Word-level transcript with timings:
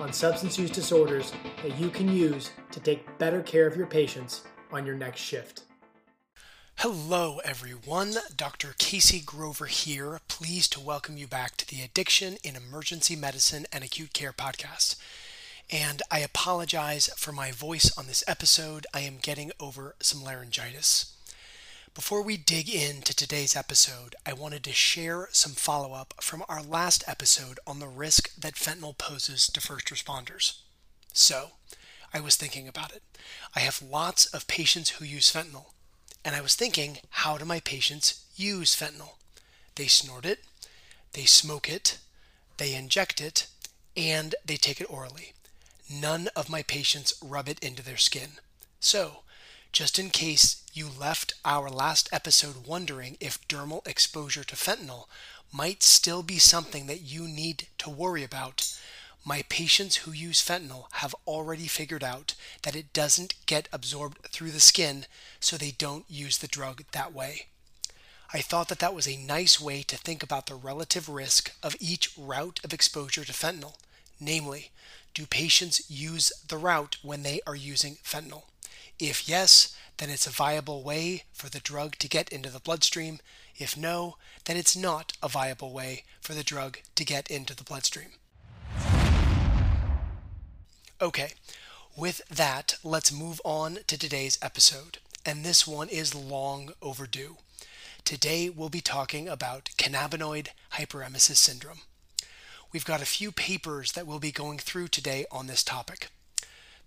on 0.00 0.12
substance 0.12 0.58
use 0.58 0.70
disorders 0.70 1.32
that 1.62 1.78
you 1.78 1.90
can 1.90 2.08
use 2.08 2.50
to 2.70 2.80
take 2.80 3.18
better 3.18 3.42
care 3.42 3.66
of 3.66 3.76
your 3.76 3.86
patients 3.86 4.44
on 4.72 4.86
your 4.86 4.94
next 4.94 5.20
shift. 5.20 5.62
Hello, 6.76 7.40
everyone. 7.44 8.14
Dr. 8.36 8.74
Casey 8.78 9.20
Grover 9.20 9.66
here. 9.66 10.20
Pleased 10.28 10.72
to 10.74 10.80
welcome 10.80 11.16
you 11.16 11.26
back 11.26 11.56
to 11.56 11.66
the 11.66 11.82
Addiction 11.82 12.36
in 12.44 12.54
Emergency 12.54 13.16
Medicine 13.16 13.66
and 13.72 13.82
Acute 13.82 14.12
Care 14.12 14.32
podcast. 14.32 14.94
And 15.70 16.02
I 16.10 16.20
apologize 16.20 17.08
for 17.16 17.32
my 17.32 17.50
voice 17.50 17.90
on 17.98 18.06
this 18.06 18.22
episode. 18.28 18.86
I 18.94 19.00
am 19.00 19.18
getting 19.20 19.50
over 19.58 19.96
some 20.00 20.22
laryngitis. 20.22 21.16
Before 21.94 22.22
we 22.22 22.36
dig 22.36 22.68
into 22.68 23.14
today's 23.14 23.56
episode, 23.56 24.14
I 24.26 24.32
wanted 24.32 24.64
to 24.64 24.72
share 24.72 25.28
some 25.32 25.52
follow 25.52 25.94
up 25.94 26.14
from 26.20 26.44
our 26.48 26.62
last 26.62 27.02
episode 27.06 27.58
on 27.66 27.78
the 27.78 27.88
risk 27.88 28.34
that 28.36 28.54
fentanyl 28.54 28.96
poses 28.96 29.46
to 29.48 29.60
first 29.60 29.86
responders. 29.86 30.58
So, 31.12 31.52
I 32.12 32.20
was 32.20 32.36
thinking 32.36 32.68
about 32.68 32.92
it. 32.92 33.02
I 33.54 33.60
have 33.60 33.82
lots 33.82 34.26
of 34.26 34.46
patients 34.46 34.90
who 34.90 35.04
use 35.04 35.32
fentanyl, 35.32 35.72
and 36.24 36.34
I 36.34 36.40
was 36.40 36.54
thinking, 36.54 36.98
how 37.10 37.38
do 37.38 37.44
my 37.44 37.60
patients 37.60 38.24
use 38.36 38.76
fentanyl? 38.76 39.16
They 39.74 39.86
snort 39.86 40.24
it, 40.24 40.40
they 41.12 41.24
smoke 41.24 41.68
it, 41.68 41.98
they 42.56 42.74
inject 42.74 43.20
it, 43.20 43.46
and 43.96 44.34
they 44.44 44.56
take 44.56 44.80
it 44.80 44.90
orally. 44.90 45.32
None 45.90 46.28
of 46.36 46.50
my 46.50 46.62
patients 46.62 47.14
rub 47.22 47.48
it 47.48 47.58
into 47.60 47.82
their 47.82 47.96
skin. 47.96 48.32
So, 48.80 49.22
just 49.78 49.96
in 49.96 50.10
case 50.10 50.64
you 50.72 50.88
left 50.88 51.34
our 51.44 51.70
last 51.70 52.08
episode 52.10 52.66
wondering 52.66 53.16
if 53.20 53.46
dermal 53.46 53.86
exposure 53.86 54.42
to 54.42 54.56
fentanyl 54.56 55.04
might 55.52 55.84
still 55.84 56.24
be 56.24 56.36
something 56.36 56.88
that 56.88 57.02
you 57.02 57.28
need 57.28 57.68
to 57.78 57.88
worry 57.88 58.24
about, 58.24 58.76
my 59.24 59.44
patients 59.48 59.98
who 59.98 60.10
use 60.10 60.44
fentanyl 60.44 60.86
have 60.94 61.14
already 61.28 61.68
figured 61.68 62.02
out 62.02 62.34
that 62.62 62.74
it 62.74 62.92
doesn't 62.92 63.34
get 63.46 63.68
absorbed 63.72 64.18
through 64.32 64.50
the 64.50 64.58
skin, 64.58 65.06
so 65.38 65.56
they 65.56 65.70
don't 65.70 66.06
use 66.08 66.38
the 66.38 66.48
drug 66.48 66.82
that 66.90 67.12
way. 67.12 67.46
I 68.34 68.40
thought 68.40 68.66
that 68.70 68.80
that 68.80 68.96
was 68.96 69.06
a 69.06 69.16
nice 69.16 69.60
way 69.60 69.84
to 69.84 69.96
think 69.96 70.24
about 70.24 70.46
the 70.46 70.56
relative 70.56 71.08
risk 71.08 71.52
of 71.62 71.76
each 71.78 72.10
route 72.18 72.58
of 72.64 72.74
exposure 72.74 73.24
to 73.24 73.32
fentanyl. 73.32 73.76
Namely, 74.18 74.72
do 75.14 75.24
patients 75.24 75.88
use 75.88 76.32
the 76.48 76.58
route 76.58 76.96
when 77.02 77.22
they 77.22 77.40
are 77.46 77.54
using 77.54 77.98
fentanyl? 78.02 78.42
If 78.98 79.28
yes, 79.28 79.76
then 79.98 80.10
it's 80.10 80.26
a 80.26 80.30
viable 80.30 80.82
way 80.82 81.24
for 81.32 81.48
the 81.48 81.60
drug 81.60 81.96
to 81.98 82.08
get 82.08 82.28
into 82.30 82.50
the 82.50 82.60
bloodstream. 82.60 83.18
If 83.56 83.76
no, 83.76 84.16
then 84.44 84.56
it's 84.56 84.76
not 84.76 85.12
a 85.22 85.28
viable 85.28 85.72
way 85.72 86.04
for 86.20 86.34
the 86.34 86.44
drug 86.44 86.78
to 86.94 87.04
get 87.04 87.28
into 87.30 87.54
the 87.54 87.64
bloodstream. 87.64 88.10
Okay, 91.00 91.32
with 91.96 92.22
that, 92.28 92.76
let's 92.82 93.12
move 93.12 93.40
on 93.44 93.78
to 93.86 93.98
today's 93.98 94.38
episode. 94.40 94.98
And 95.26 95.44
this 95.44 95.66
one 95.66 95.88
is 95.88 96.14
long 96.14 96.70
overdue. 96.80 97.36
Today, 98.04 98.48
we'll 98.48 98.68
be 98.68 98.80
talking 98.80 99.28
about 99.28 99.70
cannabinoid 99.76 100.48
hyperemesis 100.74 101.36
syndrome. 101.36 101.80
We've 102.72 102.84
got 102.84 103.02
a 103.02 103.06
few 103.06 103.32
papers 103.32 103.92
that 103.92 104.06
we'll 104.06 104.18
be 104.18 104.32
going 104.32 104.58
through 104.58 104.88
today 104.88 105.26
on 105.30 105.46
this 105.46 105.62
topic. 105.62 106.08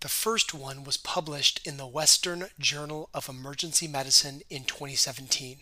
The 0.01 0.09
first 0.09 0.51
one 0.51 0.83
was 0.83 0.97
published 0.97 1.61
in 1.63 1.77
the 1.77 1.85
Western 1.85 2.47
Journal 2.57 3.09
of 3.13 3.29
Emergency 3.29 3.87
Medicine 3.87 4.41
in 4.49 4.63
2017. 4.63 5.59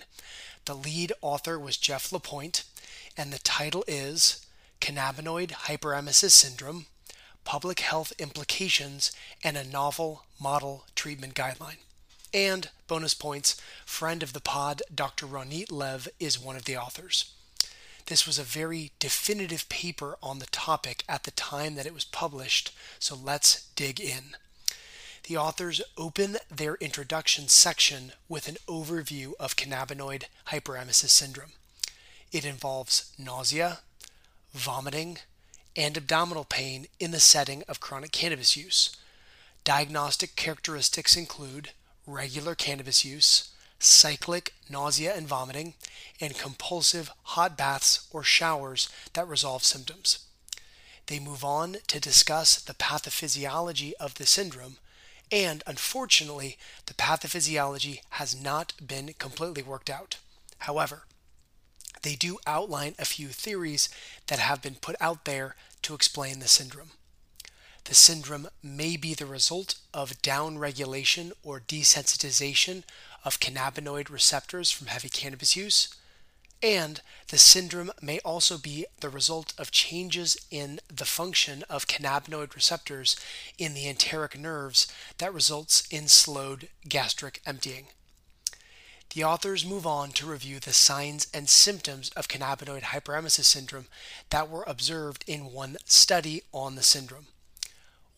The 0.63 0.73
lead 0.73 1.11
author 1.19 1.59
was 1.59 1.75
Jeff 1.75 2.13
Lapoint, 2.13 2.63
and 3.17 3.33
the 3.33 3.39
title 3.39 3.83
is 3.85 4.45
Cannabinoid 4.79 5.51
Hyperemesis 5.51 6.31
Syndrome 6.31 6.85
Public 7.43 7.81
Health 7.81 8.13
Implications 8.17 9.11
and 9.43 9.57
a 9.57 9.65
Novel 9.65 10.23
Model 10.39 10.85
Treatment 10.95 11.33
Guideline. 11.35 11.79
And 12.33 12.69
bonus 12.87 13.13
points, 13.13 13.59
friend 13.85 14.23
of 14.23 14.31
the 14.31 14.39
pod, 14.39 14.81
Dr. 14.93 15.25
Ronit 15.25 15.69
Lev, 15.69 16.07
is 16.17 16.39
one 16.39 16.55
of 16.55 16.63
the 16.63 16.77
authors. 16.77 17.25
This 18.09 18.25
was 18.25 18.39
a 18.39 18.43
very 18.43 18.91
definitive 18.97 19.69
paper 19.69 20.17
on 20.23 20.39
the 20.39 20.47
topic 20.47 21.03
at 21.07 21.25
the 21.25 21.31
time 21.31 21.75
that 21.75 21.85
it 21.85 21.93
was 21.93 22.05
published, 22.05 22.75
so 22.97 23.15
let's 23.15 23.67
dig 23.75 24.01
in. 24.01 24.35
The 25.27 25.37
authors 25.37 25.79
open 25.95 26.37
their 26.49 26.73
introduction 26.77 27.47
section 27.49 28.13
with 28.27 28.47
an 28.47 28.57
overview 28.67 29.33
of 29.39 29.55
cannabinoid 29.55 30.23
hyperemesis 30.47 31.09
syndrome. 31.09 31.51
It 32.31 32.45
involves 32.45 33.13
nausea, 33.19 33.81
vomiting, 34.55 35.19
and 35.75 35.95
abdominal 35.95 36.45
pain 36.45 36.87
in 36.99 37.11
the 37.11 37.19
setting 37.19 37.61
of 37.67 37.79
chronic 37.79 38.11
cannabis 38.11 38.57
use. 38.57 38.89
Diagnostic 39.63 40.35
characteristics 40.35 41.15
include 41.15 41.73
regular 42.07 42.55
cannabis 42.55 43.05
use, 43.05 43.49
cyclic 43.79 44.53
nausea 44.69 45.15
and 45.15 45.27
vomiting, 45.27 45.73
and 46.21 46.37
compulsive 46.37 47.11
hot 47.23 47.57
baths 47.57 48.07
or 48.11 48.23
showers 48.23 48.89
that 49.13 49.27
resolve 49.27 49.63
symptoms. 49.63 50.19
They 51.07 51.19
move 51.19 51.43
on 51.43 51.77
to 51.87 51.99
discuss 51.99 52.61
the 52.61 52.73
pathophysiology 52.73 53.93
of 53.99 54.15
the 54.15 54.25
syndrome, 54.25 54.77
and 55.31 55.63
unfortunately, 55.65 56.57
the 56.85 56.93
pathophysiology 56.93 58.01
has 58.11 58.39
not 58.39 58.73
been 58.85 59.13
completely 59.17 59.63
worked 59.63 59.89
out. 59.89 60.17
However, 60.59 61.03
they 62.01 62.15
do 62.15 62.37
outline 62.45 62.95
a 62.99 63.05
few 63.05 63.29
theories 63.29 63.89
that 64.27 64.39
have 64.39 64.61
been 64.61 64.75
put 64.75 64.95
out 65.01 65.25
there 65.25 65.55
to 65.81 65.93
explain 65.93 66.39
the 66.39 66.47
syndrome. 66.47 66.91
The 67.85 67.95
syndrome 67.95 68.49
may 68.61 68.97
be 68.97 69.13
the 69.13 69.25
result 69.25 69.75
of 69.93 70.21
downregulation 70.21 71.31
or 71.43 71.59
desensitization 71.59 72.83
of 73.23 73.39
cannabinoid 73.39 74.09
receptors 74.09 74.71
from 74.71 74.87
heavy 74.87 75.09
cannabis 75.09 75.55
use, 75.55 75.89
and 76.61 77.01
the 77.29 77.37
syndrome 77.37 77.91
may 78.01 78.19
also 78.19 78.57
be 78.57 78.85
the 78.99 79.09
result 79.09 79.53
of 79.57 79.71
changes 79.71 80.37
in 80.51 80.79
the 80.93 81.05
function 81.05 81.63
of 81.69 81.87
cannabinoid 81.87 82.53
receptors 82.53 83.15
in 83.57 83.73
the 83.73 83.87
enteric 83.87 84.37
nerves 84.37 84.87
that 85.19 85.33
results 85.33 85.87
in 85.89 86.07
slowed 86.07 86.67
gastric 86.87 87.41
emptying. 87.45 87.87
The 89.15 89.23
authors 89.23 89.65
move 89.65 89.87
on 89.87 90.11
to 90.11 90.27
review 90.27 90.59
the 90.59 90.73
signs 90.73 91.27
and 91.33 91.49
symptoms 91.49 92.09
of 92.09 92.27
cannabinoid 92.27 92.83
hyperemesis 92.83 93.45
syndrome 93.45 93.87
that 94.29 94.49
were 94.49 94.63
observed 94.67 95.23
in 95.25 95.51
one 95.51 95.77
study 95.85 96.43
on 96.53 96.75
the 96.75 96.83
syndrome. 96.83 97.27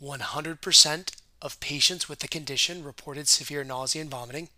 100% 0.01 1.11
of 1.41 1.59
patients 1.59 2.09
with 2.09 2.19
the 2.19 2.27
condition 2.27 2.83
reported 2.83 3.27
severe 3.27 3.63
nausea 3.63 4.01
and 4.01 4.11
vomiting. 4.11 4.49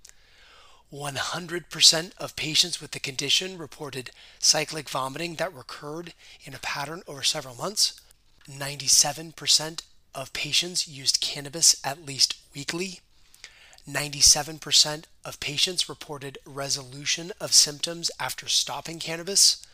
100% 0.93 2.11
of 2.19 2.35
patients 2.35 2.79
with 2.79 2.91
the 2.91 2.99
condition 2.99 3.57
reported 3.57 4.11
cyclic 4.37 4.87
vomiting 4.87 5.35
that 5.35 5.53
recurred 5.53 6.13
in 6.43 6.53
a 6.53 6.59
pattern 6.59 7.01
over 7.07 7.23
several 7.23 7.55
months. 7.55 7.99
97% 8.47 9.81
of 10.13 10.33
patients 10.33 10.87
used 10.87 11.19
cannabis 11.19 11.75
at 11.83 12.05
least 12.05 12.35
weekly. 12.53 12.99
97% 13.89 15.05
of 15.25 15.39
patients 15.39 15.89
reported 15.89 16.37
resolution 16.45 17.31
of 17.41 17.53
symptoms 17.53 18.11
after 18.19 18.47
stopping 18.47 18.99
cannabis. 18.99 19.65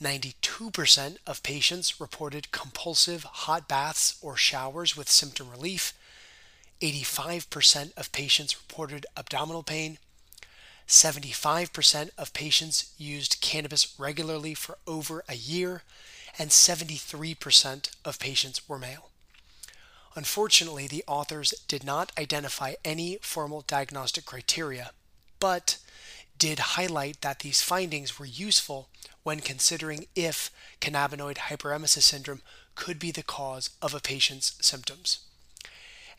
92% 0.00 1.16
of 1.26 1.42
patients 1.42 2.00
reported 2.00 2.52
compulsive 2.52 3.24
hot 3.24 3.66
baths 3.66 4.16
or 4.22 4.36
showers 4.36 4.96
with 4.96 5.08
symptom 5.10 5.50
relief. 5.50 5.92
85% 6.80 7.96
of 7.96 8.12
patients 8.12 8.56
reported 8.56 9.06
abdominal 9.16 9.62
pain. 9.64 9.98
75% 10.92 12.10
of 12.18 12.34
patients 12.34 12.92
used 12.98 13.40
cannabis 13.40 13.98
regularly 13.98 14.52
for 14.52 14.76
over 14.86 15.24
a 15.26 15.34
year, 15.34 15.82
and 16.38 16.50
73% 16.50 17.90
of 18.04 18.18
patients 18.18 18.68
were 18.68 18.78
male. 18.78 19.08
Unfortunately, 20.14 20.86
the 20.86 21.02
authors 21.06 21.54
did 21.66 21.82
not 21.82 22.12
identify 22.18 22.74
any 22.84 23.18
formal 23.22 23.62
diagnostic 23.66 24.26
criteria, 24.26 24.90
but 25.40 25.78
did 26.36 26.58
highlight 26.58 27.22
that 27.22 27.38
these 27.38 27.62
findings 27.62 28.18
were 28.18 28.26
useful 28.26 28.88
when 29.22 29.40
considering 29.40 30.06
if 30.14 30.50
cannabinoid 30.80 31.38
hyperemesis 31.48 32.02
syndrome 32.02 32.42
could 32.74 32.98
be 32.98 33.10
the 33.10 33.22
cause 33.22 33.70
of 33.80 33.94
a 33.94 34.00
patient's 34.00 34.54
symptoms. 34.60 35.20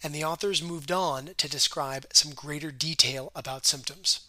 and 0.03 0.13
the 0.13 0.23
authors 0.23 0.61
moved 0.61 0.91
on 0.91 1.29
to 1.37 1.47
describe 1.47 2.05
some 2.11 2.33
greater 2.33 2.71
detail 2.71 3.31
about 3.33 3.65
symptoms. 3.65 4.19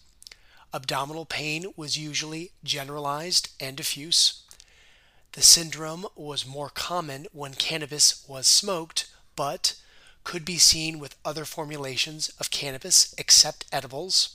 Abdominal 0.74 1.24
pain 1.24 1.72
was 1.76 1.96
usually 1.96 2.50
generalized 2.64 3.50
and 3.60 3.76
diffuse. 3.76 4.42
The 5.32 5.40
syndrome 5.40 6.04
was 6.16 6.44
more 6.44 6.68
common 6.68 7.28
when 7.32 7.54
cannabis 7.54 8.26
was 8.26 8.48
smoked, 8.48 9.08
but 9.36 9.76
could 10.24 10.44
be 10.44 10.58
seen 10.58 10.98
with 10.98 11.14
other 11.24 11.44
formulations 11.44 12.28
of 12.40 12.50
cannabis 12.50 13.14
except 13.16 13.66
edibles. 13.70 14.34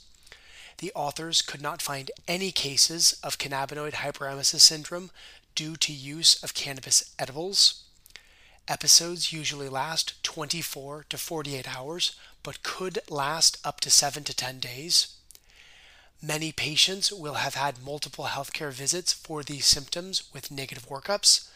The 0.78 0.92
authors 0.94 1.42
could 1.42 1.60
not 1.60 1.82
find 1.82 2.10
any 2.26 2.52
cases 2.52 3.20
of 3.22 3.36
cannabinoid 3.36 3.92
hyperemesis 3.92 4.60
syndrome 4.60 5.10
due 5.54 5.76
to 5.76 5.92
use 5.92 6.42
of 6.42 6.54
cannabis 6.54 7.14
edibles. 7.18 7.82
Episodes 8.66 9.30
usually 9.30 9.68
last 9.68 10.22
24 10.22 11.04
to 11.10 11.18
48 11.18 11.76
hours, 11.76 12.16
but 12.42 12.62
could 12.62 12.98
last 13.10 13.58
up 13.62 13.80
to 13.80 13.90
7 13.90 14.24
to 14.24 14.34
10 14.34 14.58
days. 14.58 15.16
Many 16.22 16.52
patients 16.52 17.10
will 17.10 17.34
have 17.34 17.54
had 17.54 17.82
multiple 17.82 18.26
healthcare 18.26 18.72
visits 18.72 19.12
for 19.12 19.42
these 19.42 19.64
symptoms 19.64 20.24
with 20.34 20.50
negative 20.50 20.86
workups, 20.88 21.48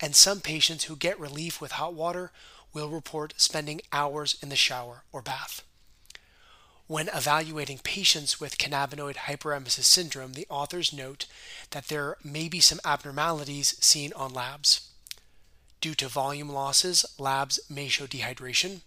and 0.00 0.16
some 0.16 0.40
patients 0.40 0.84
who 0.84 0.96
get 0.96 1.20
relief 1.20 1.60
with 1.60 1.72
hot 1.72 1.94
water 1.94 2.32
will 2.72 2.88
report 2.88 3.34
spending 3.36 3.80
hours 3.92 4.36
in 4.42 4.48
the 4.48 4.56
shower 4.56 5.04
or 5.12 5.22
bath. 5.22 5.62
When 6.88 7.08
evaluating 7.08 7.78
patients 7.78 8.40
with 8.40 8.58
cannabinoid 8.58 9.14
hyperemesis 9.14 9.84
syndrome, 9.84 10.32
the 10.32 10.48
authors 10.50 10.92
note 10.92 11.26
that 11.70 11.86
there 11.86 12.16
may 12.24 12.48
be 12.48 12.58
some 12.58 12.80
abnormalities 12.84 13.76
seen 13.80 14.12
on 14.14 14.34
labs. 14.34 14.88
Due 15.80 15.94
to 15.94 16.08
volume 16.08 16.48
losses, 16.48 17.06
labs 17.18 17.60
may 17.70 17.86
show 17.86 18.06
dehydration. 18.08 18.80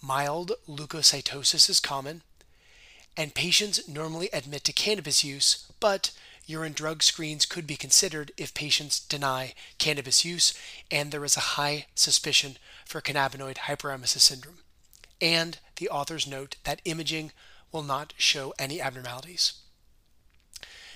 Mild 0.00 0.52
leukocytosis 0.66 1.68
is 1.68 1.78
common, 1.78 2.22
and 3.20 3.34
patients 3.34 3.86
normally 3.86 4.30
admit 4.32 4.64
to 4.64 4.72
cannabis 4.72 5.22
use, 5.22 5.70
but 5.78 6.10
urine 6.46 6.72
drug 6.72 7.02
screens 7.02 7.44
could 7.44 7.66
be 7.66 7.76
considered 7.76 8.32
if 8.38 8.54
patients 8.54 8.98
deny 8.98 9.52
cannabis 9.76 10.24
use 10.24 10.54
and 10.90 11.12
there 11.12 11.26
is 11.26 11.36
a 11.36 11.50
high 11.60 11.84
suspicion 11.94 12.56
for 12.86 13.02
cannabinoid 13.02 13.58
hyperemesis 13.58 14.20
syndrome. 14.20 14.60
And 15.20 15.58
the 15.76 15.90
authors 15.90 16.26
note 16.26 16.56
that 16.64 16.80
imaging 16.86 17.32
will 17.70 17.82
not 17.82 18.14
show 18.16 18.54
any 18.58 18.80
abnormalities. 18.80 19.52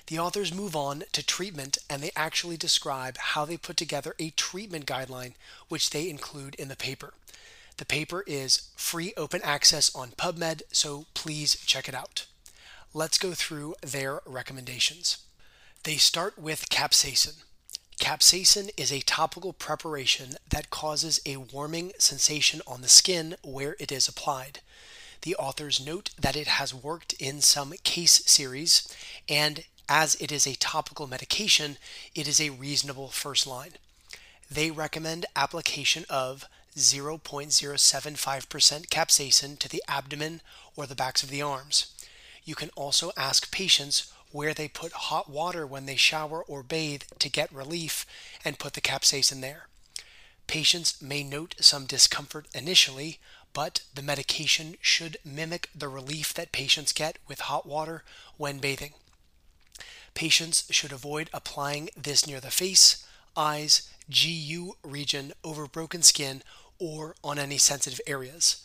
The 0.06 0.18
authors 0.18 0.54
move 0.54 0.74
on 0.74 1.04
to 1.12 1.22
treatment 1.22 1.76
and 1.90 2.02
they 2.02 2.10
actually 2.16 2.56
describe 2.56 3.18
how 3.18 3.44
they 3.44 3.58
put 3.58 3.76
together 3.76 4.14
a 4.18 4.30
treatment 4.30 4.86
guideline, 4.86 5.34
which 5.68 5.90
they 5.90 6.08
include 6.08 6.54
in 6.54 6.68
the 6.68 6.76
paper. 6.76 7.12
The 7.76 7.84
paper 7.84 8.22
is 8.26 8.70
free 8.76 9.12
open 9.16 9.40
access 9.42 9.94
on 9.94 10.12
PubMed, 10.12 10.62
so 10.70 11.06
please 11.14 11.56
check 11.56 11.88
it 11.88 11.94
out. 11.94 12.26
Let's 12.92 13.18
go 13.18 13.32
through 13.32 13.74
their 13.82 14.20
recommendations. 14.24 15.18
They 15.82 15.96
start 15.96 16.38
with 16.38 16.70
capsaicin. 16.70 17.42
Capsaicin 17.98 18.70
is 18.76 18.92
a 18.92 19.00
topical 19.00 19.52
preparation 19.52 20.36
that 20.48 20.70
causes 20.70 21.20
a 21.26 21.36
warming 21.36 21.92
sensation 21.98 22.60
on 22.66 22.80
the 22.80 22.88
skin 22.88 23.34
where 23.42 23.76
it 23.80 23.90
is 23.90 24.06
applied. 24.06 24.60
The 25.22 25.34
authors 25.36 25.84
note 25.84 26.10
that 26.18 26.36
it 26.36 26.46
has 26.46 26.72
worked 26.72 27.14
in 27.14 27.40
some 27.40 27.72
case 27.82 28.22
series, 28.26 28.86
and 29.28 29.64
as 29.88 30.14
it 30.16 30.30
is 30.30 30.46
a 30.46 30.54
topical 30.54 31.06
medication, 31.06 31.76
it 32.14 32.28
is 32.28 32.40
a 32.40 32.50
reasonable 32.50 33.08
first 33.08 33.46
line. 33.46 33.72
They 34.50 34.70
recommend 34.70 35.26
application 35.34 36.04
of 36.08 36.46
0.075% 36.76 38.88
capsaicin 38.88 39.58
to 39.58 39.68
the 39.68 39.82
abdomen 39.88 40.40
or 40.76 40.86
the 40.86 40.94
backs 40.94 41.22
of 41.22 41.30
the 41.30 41.42
arms. 41.42 41.86
You 42.44 42.54
can 42.54 42.70
also 42.70 43.12
ask 43.16 43.50
patients 43.50 44.12
where 44.32 44.52
they 44.52 44.66
put 44.66 44.92
hot 44.92 45.30
water 45.30 45.66
when 45.66 45.86
they 45.86 45.96
shower 45.96 46.42
or 46.42 46.64
bathe 46.64 47.02
to 47.20 47.30
get 47.30 47.52
relief 47.52 48.04
and 48.44 48.58
put 48.58 48.74
the 48.74 48.80
capsaicin 48.80 49.40
there. 49.40 49.68
Patients 50.46 51.00
may 51.00 51.22
note 51.22 51.54
some 51.60 51.86
discomfort 51.86 52.46
initially, 52.52 53.20
but 53.52 53.82
the 53.94 54.02
medication 54.02 54.76
should 54.80 55.16
mimic 55.24 55.70
the 55.74 55.88
relief 55.88 56.34
that 56.34 56.52
patients 56.52 56.92
get 56.92 57.18
with 57.28 57.42
hot 57.42 57.64
water 57.64 58.02
when 58.36 58.58
bathing. 58.58 58.94
Patients 60.14 60.64
should 60.70 60.92
avoid 60.92 61.30
applying 61.32 61.90
this 61.96 62.26
near 62.26 62.40
the 62.40 62.50
face, 62.50 63.06
eyes, 63.36 63.88
GU 64.10 64.76
region 64.82 65.32
over 65.42 65.66
broken 65.66 66.02
skin 66.02 66.42
or 66.78 67.14
on 67.22 67.38
any 67.38 67.58
sensitive 67.58 68.00
areas. 68.06 68.64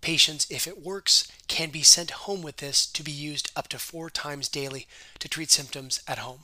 Patients, 0.00 0.46
if 0.50 0.66
it 0.66 0.82
works, 0.82 1.30
can 1.46 1.70
be 1.70 1.82
sent 1.82 2.10
home 2.10 2.42
with 2.42 2.56
this 2.56 2.86
to 2.86 3.02
be 3.02 3.12
used 3.12 3.52
up 3.54 3.68
to 3.68 3.78
four 3.78 4.10
times 4.10 4.48
daily 4.48 4.86
to 5.20 5.28
treat 5.28 5.50
symptoms 5.50 6.02
at 6.08 6.18
home. 6.18 6.40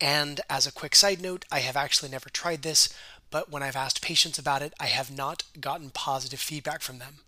And 0.00 0.40
as 0.50 0.66
a 0.66 0.72
quick 0.72 0.94
side 0.94 1.20
note, 1.20 1.44
I 1.50 1.60
have 1.60 1.76
actually 1.76 2.10
never 2.10 2.28
tried 2.28 2.62
this, 2.62 2.88
but 3.30 3.50
when 3.50 3.62
I've 3.62 3.76
asked 3.76 4.02
patients 4.02 4.38
about 4.38 4.62
it, 4.62 4.72
I 4.80 4.86
have 4.86 5.16
not 5.16 5.44
gotten 5.60 5.90
positive 5.90 6.40
feedback 6.40 6.82
from 6.82 6.98
them. 6.98 7.18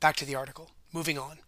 Back 0.00 0.16
to 0.16 0.24
the 0.24 0.34
article. 0.34 0.70
Moving 0.92 1.18
on. 1.18 1.38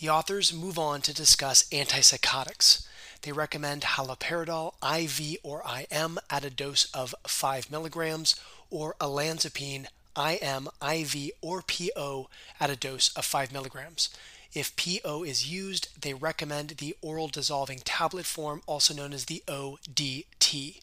The 0.00 0.08
authors 0.08 0.52
move 0.52 0.78
on 0.78 1.00
to 1.02 1.14
discuss 1.14 1.64
antipsychotics. 1.70 2.86
They 3.22 3.32
recommend 3.32 3.82
haloperidol 3.82 4.74
IV 4.82 5.38
or 5.42 5.62
IM 5.64 6.18
at 6.28 6.44
a 6.44 6.50
dose 6.50 6.90
of 6.92 7.14
5 7.26 7.70
milligrams 7.70 8.34
or 8.72 8.96
olanzapine 9.00 9.86
IM, 10.16 10.68
IV, 10.82 11.30
or 11.40 11.62
PO 11.62 12.28
at 12.58 12.70
a 12.70 12.76
dose 12.76 13.14
of 13.14 13.24
5 13.24 13.52
milligrams. 13.52 14.08
If 14.54 14.74
PO 14.76 15.22
is 15.22 15.50
used, 15.50 15.88
they 16.00 16.12
recommend 16.12 16.70
the 16.70 16.96
oral 17.00 17.28
dissolving 17.28 17.78
tablet 17.84 18.26
form, 18.26 18.62
also 18.66 18.92
known 18.92 19.12
as 19.12 19.26
the 19.26 19.42
ODT. 19.46 20.80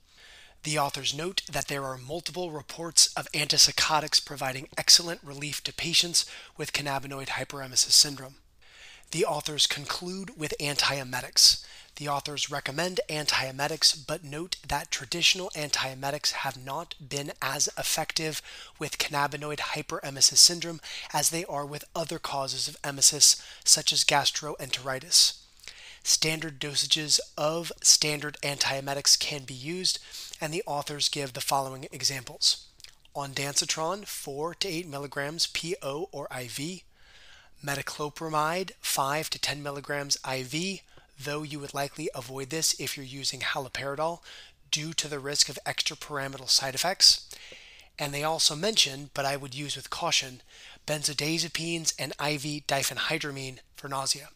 The 0.63 0.79
authors 0.79 1.15
note 1.15 1.43
that 1.51 1.67
there 1.67 1.83
are 1.85 1.97
multiple 1.97 2.51
reports 2.51 3.13
of 3.13 3.31
antipsychotics 3.31 4.25
providing 4.25 4.69
excellent 4.77 5.21
relief 5.23 5.63
to 5.63 5.73
patients 5.73 6.25
with 6.57 6.73
cannabinoid 6.73 7.29
hyperemesis 7.29 7.91
syndrome. 7.91 8.35
The 9.11 9.25
authors 9.25 9.67
conclude 9.67 10.37
with 10.37 10.53
antiemetics. 10.59 11.63
The 11.99 12.07
authors 12.07 12.49
recommend 12.49 13.01
antiemetics, 13.09 13.93
but 14.07 14.23
note 14.23 14.55
that 14.65 14.89
traditional 14.89 15.49
antiemetics 15.49 16.31
have 16.31 16.55
not 16.55 16.95
been 17.05 17.33
as 17.41 17.67
effective 17.77 18.41
with 18.79 18.97
cannabinoid 18.97 19.59
hyperemesis 19.59 20.37
syndrome 20.37 20.79
as 21.11 21.29
they 21.29 21.43
are 21.43 21.65
with 21.65 21.83
other 21.93 22.17
causes 22.17 22.69
of 22.69 22.81
emesis, 22.83 23.41
such 23.65 23.91
as 23.91 24.05
gastroenteritis. 24.05 25.39
Standard 26.01 26.57
dosages 26.57 27.19
of 27.37 27.73
standard 27.81 28.37
antiemetics 28.43 29.19
can 29.19 29.43
be 29.43 29.53
used, 29.53 29.99
and 30.39 30.53
the 30.53 30.63
authors 30.65 31.09
give 31.09 31.33
the 31.33 31.41
following 31.41 31.85
examples. 31.91 32.65
On 33.13 33.33
Ondansetron 33.33 34.07
4 34.07 34.55
to 34.55 34.67
8 34.69 34.87
milligrams 34.87 35.47
PO 35.47 36.07
or 36.13 36.29
IV, 36.31 36.83
metoclopramide 37.61 38.71
5 38.79 39.29
to 39.31 39.37
10 39.37 39.61
milligrams 39.61 40.17
IV, 40.25 40.79
though 41.19 41.43
you 41.43 41.59
would 41.59 41.73
likely 41.73 42.09
avoid 42.15 42.49
this 42.49 42.79
if 42.79 42.95
you're 42.95 43.05
using 43.05 43.41
haloperidol 43.41 44.21
due 44.71 44.93
to 44.93 45.07
the 45.07 45.19
risk 45.19 45.49
of 45.49 45.59
extrapyramidal 45.65 46.49
side 46.49 46.75
effects. 46.75 47.29
And 47.97 48.13
they 48.13 48.23
also 48.23 48.55
mention, 48.55 49.09
but 49.13 49.25
I 49.25 49.35
would 49.35 49.53
use 49.53 49.75
with 49.75 49.89
caution, 49.89 50.41
benzodiazepines 50.87 51.93
and 51.99 52.13
IV 52.13 52.65
diphenhydramine 52.67 53.59
for 53.75 53.89
nausea. 53.89 54.29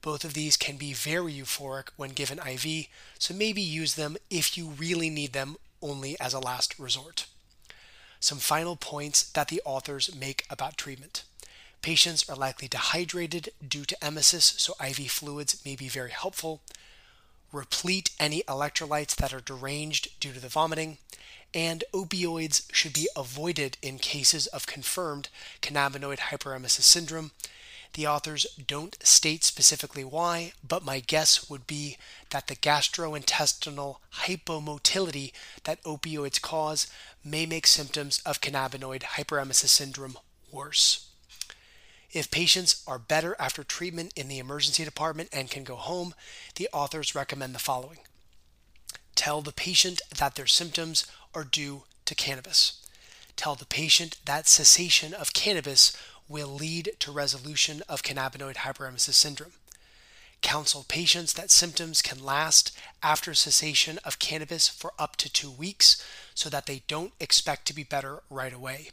Both 0.00 0.24
of 0.24 0.34
these 0.34 0.56
can 0.56 0.76
be 0.76 0.92
very 0.92 1.32
euphoric 1.32 1.88
when 1.96 2.10
given 2.10 2.38
IV, 2.38 2.86
so 3.18 3.34
maybe 3.34 3.62
use 3.62 3.94
them 3.94 4.16
if 4.30 4.56
you 4.56 4.68
really 4.68 5.10
need 5.10 5.32
them 5.32 5.56
only 5.80 6.18
as 6.20 6.34
a 6.34 6.40
last 6.40 6.78
resort. 6.78 7.26
Some 8.20 8.38
final 8.38 8.76
points 8.76 9.22
that 9.32 9.48
the 9.48 9.62
authors 9.64 10.14
make 10.14 10.44
about 10.48 10.76
treatment. 10.76 11.24
Patients 11.82 12.28
are 12.28 12.36
likely 12.36 12.68
dehydrated 12.68 13.50
due 13.66 13.84
to 13.84 13.96
emesis, 14.00 14.58
so 14.60 14.74
IV 14.80 15.10
fluids 15.10 15.60
may 15.64 15.74
be 15.74 15.88
very 15.88 16.12
helpful. 16.12 16.62
Replete 17.50 18.12
any 18.20 18.44
electrolytes 18.44 19.16
that 19.16 19.34
are 19.34 19.40
deranged 19.40 20.20
due 20.20 20.32
to 20.32 20.38
the 20.38 20.48
vomiting. 20.48 20.98
And 21.52 21.82
opioids 21.92 22.72
should 22.72 22.92
be 22.92 23.08
avoided 23.16 23.78
in 23.82 23.98
cases 23.98 24.46
of 24.46 24.68
confirmed 24.68 25.28
cannabinoid 25.60 26.18
hyperemesis 26.18 26.82
syndrome. 26.82 27.32
The 27.94 28.06
authors 28.06 28.46
don't 28.64 28.96
state 29.04 29.42
specifically 29.42 30.04
why, 30.04 30.52
but 30.66 30.84
my 30.84 31.00
guess 31.00 31.50
would 31.50 31.66
be 31.66 31.98
that 32.30 32.46
the 32.46 32.56
gastrointestinal 32.56 33.96
hypomotility 34.20 35.32
that 35.64 35.82
opioids 35.82 36.40
cause 36.40 36.86
may 37.24 37.44
make 37.44 37.66
symptoms 37.66 38.22
of 38.24 38.40
cannabinoid 38.40 39.02
hyperemesis 39.02 39.68
syndrome 39.68 40.16
worse. 40.52 41.11
If 42.12 42.30
patients 42.30 42.82
are 42.86 42.98
better 42.98 43.34
after 43.38 43.64
treatment 43.64 44.12
in 44.14 44.28
the 44.28 44.38
emergency 44.38 44.84
department 44.84 45.30
and 45.32 45.50
can 45.50 45.64
go 45.64 45.76
home, 45.76 46.14
the 46.56 46.68
authors 46.72 47.14
recommend 47.14 47.54
the 47.54 47.58
following 47.58 47.98
Tell 49.14 49.40
the 49.40 49.52
patient 49.52 50.02
that 50.18 50.34
their 50.34 50.46
symptoms 50.46 51.06
are 51.34 51.44
due 51.44 51.84
to 52.04 52.14
cannabis. 52.14 52.78
tell 53.36 53.54
the 53.54 53.64
patient 53.64 54.18
that 54.26 54.46
cessation 54.46 55.14
of 55.14 55.32
cannabis 55.32 55.96
will 56.28 56.48
lead 56.48 56.90
to 56.98 57.10
resolution 57.10 57.82
of 57.88 58.02
cannabinoid 58.02 58.56
hyperemesis 58.56 59.14
syndrome. 59.14 59.52
Counsel 60.42 60.84
patients 60.86 61.32
that 61.32 61.50
symptoms 61.50 62.02
can 62.02 62.22
last 62.22 62.76
after 63.02 63.32
cessation 63.32 63.98
of 64.04 64.18
cannabis 64.18 64.68
for 64.68 64.92
up 64.98 65.16
to 65.16 65.32
two 65.32 65.50
weeks 65.50 66.04
so 66.34 66.50
that 66.50 66.66
they 66.66 66.82
don't 66.88 67.12
expect 67.20 67.66
to 67.66 67.74
be 67.74 67.84
better 67.84 68.22
right 68.28 68.52
away. 68.52 68.90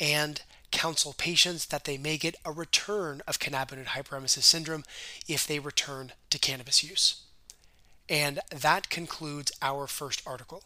And 0.00 0.42
counsel 0.70 1.14
patients 1.16 1.66
that 1.66 1.84
they 1.84 1.98
may 1.98 2.16
get 2.16 2.36
a 2.44 2.52
return 2.52 3.22
of 3.26 3.38
cannabinoid 3.38 3.86
hyperemesis 3.86 4.42
syndrome 4.42 4.84
if 5.26 5.46
they 5.46 5.58
return 5.58 6.12
to 6.30 6.38
cannabis 6.38 6.82
use. 6.82 7.22
And 8.08 8.40
that 8.50 8.90
concludes 8.90 9.52
our 9.60 9.86
first 9.86 10.22
article. 10.26 10.64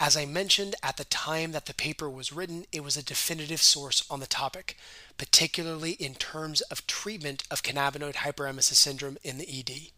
As 0.00 0.16
I 0.16 0.24
mentioned 0.26 0.74
at 0.82 0.96
the 0.96 1.04
time 1.04 1.52
that 1.52 1.66
the 1.66 1.74
paper 1.74 2.10
was 2.10 2.32
written, 2.32 2.64
it 2.72 2.82
was 2.82 2.96
a 2.96 3.02
definitive 3.02 3.62
source 3.62 4.04
on 4.10 4.18
the 4.20 4.26
topic, 4.26 4.76
particularly 5.16 5.92
in 5.92 6.14
terms 6.14 6.62
of 6.62 6.86
treatment 6.86 7.44
of 7.50 7.62
cannabinoid 7.62 8.16
hyperemesis 8.16 8.74
syndrome 8.74 9.18
in 9.22 9.38
the 9.38 9.48
ED. 9.48 9.92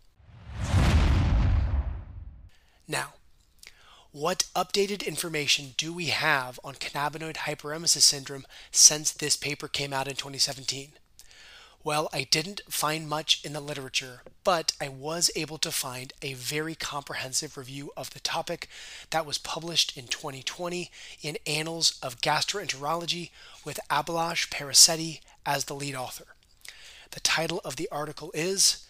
Now, 2.87 3.15
what 4.13 4.45
updated 4.55 5.07
information 5.07 5.75
do 5.77 5.93
we 5.93 6.07
have 6.07 6.59
on 6.65 6.75
cannabinoid 6.75 7.37
hyperemesis 7.39 8.03
syndrome 8.03 8.47
since 8.71 9.13
this 9.13 9.37
paper 9.37 9.69
came 9.69 9.93
out 9.93 10.09
in 10.09 10.15
2017? 10.15 10.93
Well, 11.85 12.09
I 12.13 12.25
didn't 12.25 12.63
find 12.69 13.09
much 13.09 13.45
in 13.45 13.53
the 13.53 13.61
literature, 13.61 14.23
but 14.43 14.73
I 14.81 14.89
was 14.89 15.31
able 15.37 15.59
to 15.59 15.71
find 15.71 16.13
a 16.21 16.35
very 16.35 16.75
comprehensive 16.75 17.57
review 17.57 17.93
of 17.97 18.11
the 18.11 18.19
topic 18.19 18.69
that 19.11 19.25
was 19.25 19.39
published 19.39 19.97
in 19.97 20.09
2020 20.09 20.91
in 21.23 21.39
Annals 21.47 21.99
of 22.03 22.21
Gastroenterology 22.21 23.31
with 23.65 23.79
Abhilash 23.89 24.49
Perisetti 24.49 25.21
as 25.45 25.67
the 25.67 25.75
lead 25.75 25.95
author. 25.95 26.35
The 27.13 27.21
title 27.21 27.61
of 27.65 27.77
the 27.77 27.89
article 27.93 28.33
is 28.35 28.86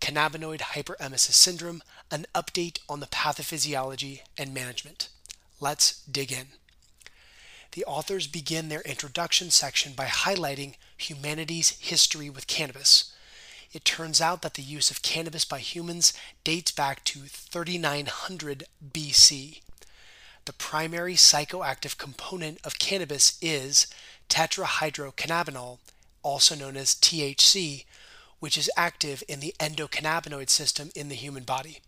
Cannabinoid 0.00 0.60
Hyperemesis 0.60 1.32
Syndrome 1.34 1.82
An 2.10 2.26
Update 2.34 2.78
on 2.88 3.00
the 3.00 3.06
Pathophysiology 3.06 4.20
and 4.38 4.54
Management. 4.54 5.08
Let's 5.60 6.02
dig 6.06 6.32
in. 6.32 6.46
The 7.72 7.84
authors 7.84 8.26
begin 8.26 8.68
their 8.68 8.80
introduction 8.80 9.50
section 9.50 9.92
by 9.92 10.06
highlighting 10.06 10.74
humanity's 10.96 11.78
history 11.78 12.28
with 12.28 12.46
cannabis. 12.46 13.12
It 13.72 13.84
turns 13.84 14.20
out 14.20 14.42
that 14.42 14.54
the 14.54 14.62
use 14.62 14.90
of 14.90 15.02
cannabis 15.02 15.44
by 15.44 15.60
humans 15.60 16.12
dates 16.42 16.72
back 16.72 17.04
to 17.04 17.20
3900 17.20 18.64
BC. 18.92 19.60
The 20.46 20.52
primary 20.52 21.14
psychoactive 21.14 21.96
component 21.96 22.58
of 22.64 22.80
cannabis 22.80 23.38
is 23.40 23.86
tetrahydrocannabinol, 24.28 25.78
also 26.22 26.54
known 26.56 26.76
as 26.76 26.94
THC, 26.94 27.84
which 28.40 28.58
is 28.58 28.70
active 28.76 29.22
in 29.28 29.40
the 29.40 29.54
endocannabinoid 29.60 30.50
system 30.50 30.90
in 30.96 31.08
the 31.08 31.14
human 31.14 31.44
body. 31.44 31.78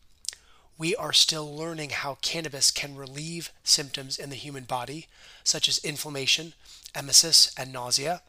We 0.78 0.94
are 0.96 1.12
still 1.12 1.54
learning 1.54 1.90
how 1.90 2.18
cannabis 2.22 2.70
can 2.70 2.96
relieve 2.96 3.50
symptoms 3.64 4.18
in 4.18 4.30
the 4.30 4.36
human 4.36 4.64
body, 4.64 5.08
such 5.44 5.68
as 5.68 5.78
inflammation, 5.78 6.54
emesis, 6.94 7.52
and 7.58 7.72
nausea, 7.72 8.22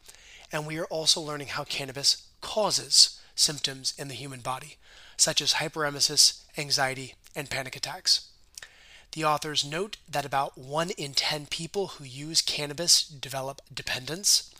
and 0.52 0.66
we 0.66 0.78
are 0.78 0.86
also 0.86 1.20
learning 1.20 1.48
how 1.48 1.64
cannabis 1.64 2.22
causes 2.40 3.20
symptoms 3.34 3.94
in 3.98 4.08
the 4.08 4.14
human 4.14 4.40
body, 4.40 4.76
such 5.16 5.40
as 5.40 5.54
hyperemesis, 5.54 6.40
anxiety, 6.56 7.14
and 7.34 7.50
panic 7.50 7.76
attacks. 7.76 8.28
The 9.12 9.24
authors 9.24 9.64
note 9.64 9.96
that 10.08 10.24
about 10.24 10.58
1 10.58 10.90
in 10.90 11.14
10 11.14 11.46
people 11.46 11.86
who 11.86 12.04
use 12.04 12.42
cannabis 12.42 13.04
develop 13.04 13.62
dependence, 13.72 14.50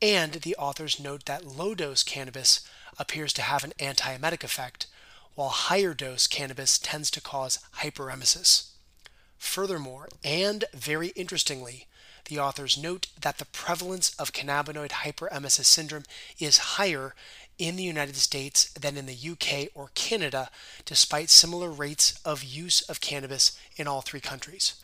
and 0.00 0.34
the 0.34 0.56
authors 0.56 1.00
note 1.00 1.24
that 1.24 1.44
low 1.44 1.74
dose 1.74 2.02
cannabis 2.02 2.60
appears 2.98 3.32
to 3.34 3.42
have 3.42 3.64
an 3.64 3.72
antiemetic 3.78 4.42
effect, 4.42 4.86
while 5.34 5.50
higher 5.50 5.94
dose 5.94 6.26
cannabis 6.26 6.78
tends 6.78 7.10
to 7.12 7.20
cause 7.20 7.58
hyperemesis. 7.76 8.70
Furthermore, 9.38 10.08
and 10.24 10.64
very 10.74 11.08
interestingly, 11.08 11.86
the 12.26 12.38
authors 12.38 12.76
note 12.76 13.06
that 13.20 13.38
the 13.38 13.44
prevalence 13.46 14.14
of 14.18 14.32
cannabinoid 14.32 14.90
hyperemesis 14.90 15.64
syndrome 15.64 16.04
is 16.38 16.58
higher 16.58 17.14
in 17.58 17.76
the 17.76 17.84
United 17.84 18.16
States 18.16 18.70
than 18.72 18.96
in 18.96 19.06
the 19.06 19.30
UK 19.30 19.68
or 19.74 19.90
Canada, 19.94 20.50
despite 20.84 21.30
similar 21.30 21.70
rates 21.70 22.20
of 22.24 22.44
use 22.44 22.82
of 22.82 23.00
cannabis 23.00 23.58
in 23.76 23.86
all 23.86 24.00
three 24.00 24.20
countries. 24.20 24.74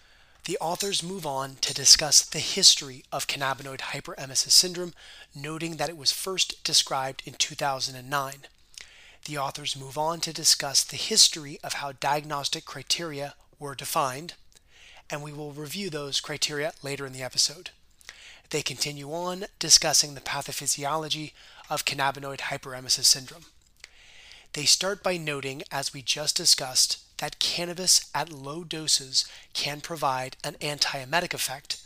The 0.45 0.59
authors 0.61 1.03
move 1.03 1.25
on 1.25 1.57
to 1.63 1.73
discuss 1.73 2.21
the 2.23 2.39
history 2.39 3.03
of 3.11 3.27
cannabinoid 3.27 3.81
hyperemesis 3.81 4.51
syndrome, 4.51 4.93
noting 5.35 5.77
that 5.77 5.89
it 5.89 5.97
was 5.97 6.13
first 6.13 6.63
described 6.63 7.23
in 7.25 7.33
2009. 7.33 8.35
The 9.25 9.39
authors 9.39 9.75
move 9.75 9.97
on 9.97 10.21
to 10.21 10.35
discuss 10.35 10.85
the 10.85 10.99
history 10.99 11.59
of 11.65 11.75
how 11.75 11.93
diagnostic 11.93 12.67
criteria 12.67 13.37
were 13.59 13.75
defined, 13.75 14.35
and 15.09 15.23
we 15.23 15.33
will 15.33 15.53
review 15.53 15.89
those 15.89 16.21
criteria 16.21 16.75
later 16.83 17.07
in 17.07 17.15
the 17.15 17.23
episode. 17.23 17.71
They 18.51 18.61
continue 18.61 19.15
on 19.15 19.47
discussing 19.59 20.13
the 20.13 20.21
pathophysiology 20.21 21.33
of 21.71 21.87
cannabinoid 21.87 22.41
hyperemesis 22.41 23.05
syndrome. 23.05 23.47
They 24.53 24.67
start 24.67 25.03
by 25.03 25.17
noting, 25.17 25.63
as 25.73 25.95
we 25.95 26.03
just 26.03 26.37
discussed, 26.37 26.99
that 27.25 27.39
cannabis 27.39 28.11
at 28.15 28.31
low 28.31 28.63
doses 28.65 29.25
can 29.55 29.81
provide 29.81 30.37
an 30.45 30.57
antiemetic 30.61 31.33
effect, 31.33 31.81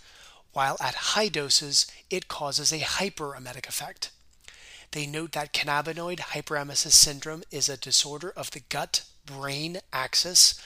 while 0.52 0.76
at 0.80 1.14
high 1.14 1.28
doses 1.28 1.86
it 2.10 2.26
causes 2.26 2.72
a 2.72 2.80
hyperemetic 2.80 3.68
effect. 3.68 4.10
They 4.90 5.06
note 5.06 5.30
that 5.32 5.52
cannabinoid 5.52 6.18
hyperemesis 6.18 6.90
syndrome 6.90 7.44
is 7.52 7.68
a 7.68 7.76
disorder 7.76 8.32
of 8.34 8.50
the 8.50 8.62
gut 8.68 9.04
brain 9.26 9.78
axis 9.92 10.60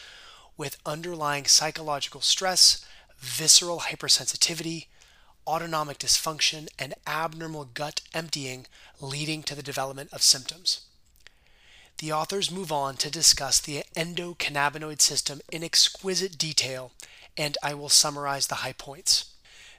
with 0.57 0.79
underlying 0.87 1.45
psychological 1.45 2.23
stress, 2.23 2.83
visceral 3.19 3.81
hypersensitivity, 3.81 4.87
autonomic 5.47 5.99
dysfunction, 5.99 6.71
and 6.79 6.95
abnormal 7.07 7.67
gut 7.67 8.01
emptying 8.15 8.67
leading 9.03 9.43
to 9.43 9.55
the 9.55 9.63
development 9.63 10.11
of 10.15 10.23
symptoms. 10.23 10.81
The 12.03 12.11
authors 12.11 12.51
move 12.51 12.73
on 12.73 12.97
to 12.97 13.13
discuss 13.13 13.61
the 13.61 13.85
endocannabinoid 13.95 15.01
system 15.01 15.41
in 15.53 15.63
exquisite 15.63 16.37
detail, 16.37 16.91
and 17.37 17.57
I 17.63 17.75
will 17.75 17.89
summarize 17.89 18.49
the 18.49 18.57
high 18.67 18.73
points. 18.73 19.27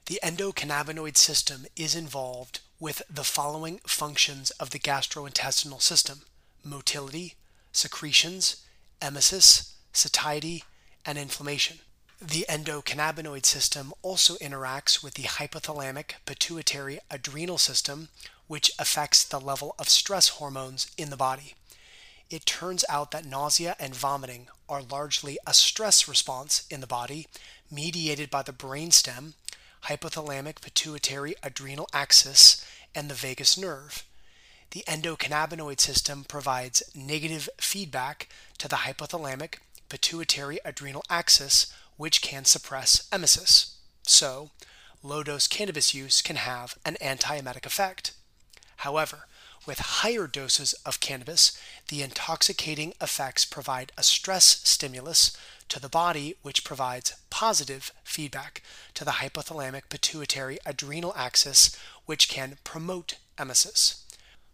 The 0.05 0.21
endocannabinoid 0.23 1.17
system 1.17 1.65
is 1.75 1.95
involved 1.95 2.61
with 2.79 3.01
the 3.09 3.25
following 3.25 3.81
functions 3.85 4.51
of 4.51 4.69
the 4.69 4.79
gastrointestinal 4.79 5.81
system 5.81 6.21
motility, 6.63 7.35
secretions, 7.73 8.63
emesis, 9.01 9.73
satiety, 9.91 10.63
and 11.05 11.17
inflammation. 11.17 11.79
The 12.21 12.45
endocannabinoid 12.47 13.45
system 13.45 13.93
also 14.01 14.35
interacts 14.37 15.03
with 15.03 15.15
the 15.15 15.23
hypothalamic 15.23 16.13
pituitary 16.25 16.99
adrenal 17.11 17.57
system, 17.57 18.07
which 18.47 18.71
affects 18.79 19.25
the 19.25 19.41
level 19.41 19.75
of 19.77 19.89
stress 19.89 20.29
hormones 20.29 20.89
in 20.97 21.09
the 21.09 21.17
body. 21.17 21.55
It 22.33 22.47
turns 22.47 22.83
out 22.89 23.11
that 23.11 23.25
nausea 23.25 23.75
and 23.79 23.93
vomiting 23.93 24.47
are 24.67 24.81
largely 24.81 25.37
a 25.45 25.53
stress 25.53 26.07
response 26.07 26.65
in 26.67 26.81
the 26.81 26.87
body, 26.87 27.27
mediated 27.69 28.31
by 28.31 28.41
the 28.41 28.51
brainstem, 28.51 29.35
hypothalamic 29.83 30.59
pituitary 30.59 31.35
adrenal 31.43 31.87
axis, 31.93 32.65
and 32.95 33.07
the 33.07 33.13
vagus 33.13 33.55
nerve. 33.55 34.03
The 34.71 34.83
endocannabinoid 34.87 35.79
system 35.79 36.23
provides 36.23 36.81
negative 36.95 37.49
feedback 37.61 38.29
to 38.57 38.67
the 38.67 38.77
hypothalamic 38.77 39.59
pituitary 39.87 40.57
adrenal 40.65 41.03
axis, 41.11 41.71
which 41.97 42.23
can 42.23 42.45
suppress 42.45 43.07
emesis. 43.11 43.75
So, 44.07 44.49
low 45.03 45.21
dose 45.21 45.45
cannabis 45.45 45.93
use 45.93 46.23
can 46.23 46.37
have 46.37 46.79
an 46.83 46.97
antiemetic 46.99 47.67
effect. 47.67 48.13
However, 48.77 49.27
with 49.65 49.79
higher 49.79 50.27
doses 50.27 50.73
of 50.85 50.99
cannabis, 50.99 51.57
the 51.87 52.01
intoxicating 52.01 52.93
effects 53.01 53.45
provide 53.45 53.91
a 53.97 54.03
stress 54.03 54.61
stimulus 54.63 55.35
to 55.69 55.79
the 55.79 55.89
body, 55.89 56.35
which 56.41 56.63
provides 56.63 57.15
positive 57.29 57.91
feedback 58.03 58.61
to 58.93 59.05
the 59.05 59.11
hypothalamic 59.11 59.83
pituitary 59.89 60.59
adrenal 60.65 61.13
axis, 61.15 61.75
which 62.05 62.29
can 62.29 62.57
promote 62.63 63.17
emesis. 63.37 64.01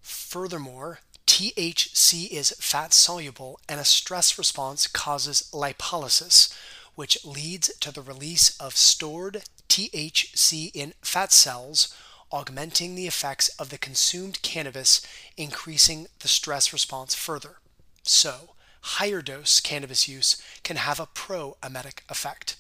Furthermore, 0.02 1.00
THC 1.28 2.30
is 2.30 2.56
fat 2.60 2.94
soluble, 2.94 3.60
and 3.68 3.80
a 3.80 3.86
stress 3.86 4.38
response 4.38 4.88
causes 4.88 5.50
lipolysis, 5.54 6.54
which 6.96 7.24
leads 7.24 7.72
to 7.80 7.92
the 7.92 8.02
release 8.02 8.58
of 8.60 8.76
stored 8.76 9.44
THC 9.70 10.72
in 10.74 10.94
fat 11.02 11.32
cells, 11.32 11.94
augmenting 12.32 12.96
the 12.96 13.08
effects 13.08 13.50
of 13.60 13.70
the 13.70 13.78
consumed 13.78 14.42
cannabis, 14.42 15.02
increasing 15.38 16.08
the 16.20 16.28
stress 16.28 16.72
response 16.72 17.16
further. 17.16 17.58
So, 18.04 18.52
higher 18.82 19.22
dose 19.22 19.60
cannabis 19.60 20.08
use 20.08 20.42
can 20.64 20.78
have 20.78 21.00
a 21.00 21.08
pro 21.08 21.58
emetic 21.64 22.04
effect. 22.10 22.56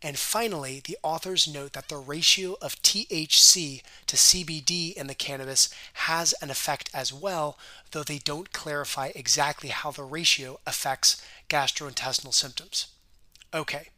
And 0.00 0.16
finally, 0.16 0.80
the 0.84 0.96
authors 1.02 1.48
note 1.48 1.72
that 1.72 1.88
the 1.88 1.96
ratio 1.96 2.56
of 2.62 2.80
THC 2.82 3.82
to 4.06 4.16
CBD 4.16 4.94
in 4.94 5.08
the 5.08 5.14
cannabis 5.14 5.68
has 5.94 6.34
an 6.40 6.50
effect 6.50 6.88
as 6.94 7.12
well, 7.12 7.58
though 7.90 8.04
they 8.04 8.18
don't 8.18 8.52
clarify 8.52 9.10
exactly 9.14 9.70
how 9.70 9.90
the 9.90 10.04
ratio 10.04 10.60
affects 10.66 11.20
gastrointestinal 11.48 12.32
symptoms. 12.32 12.86
Okay, 13.52 13.88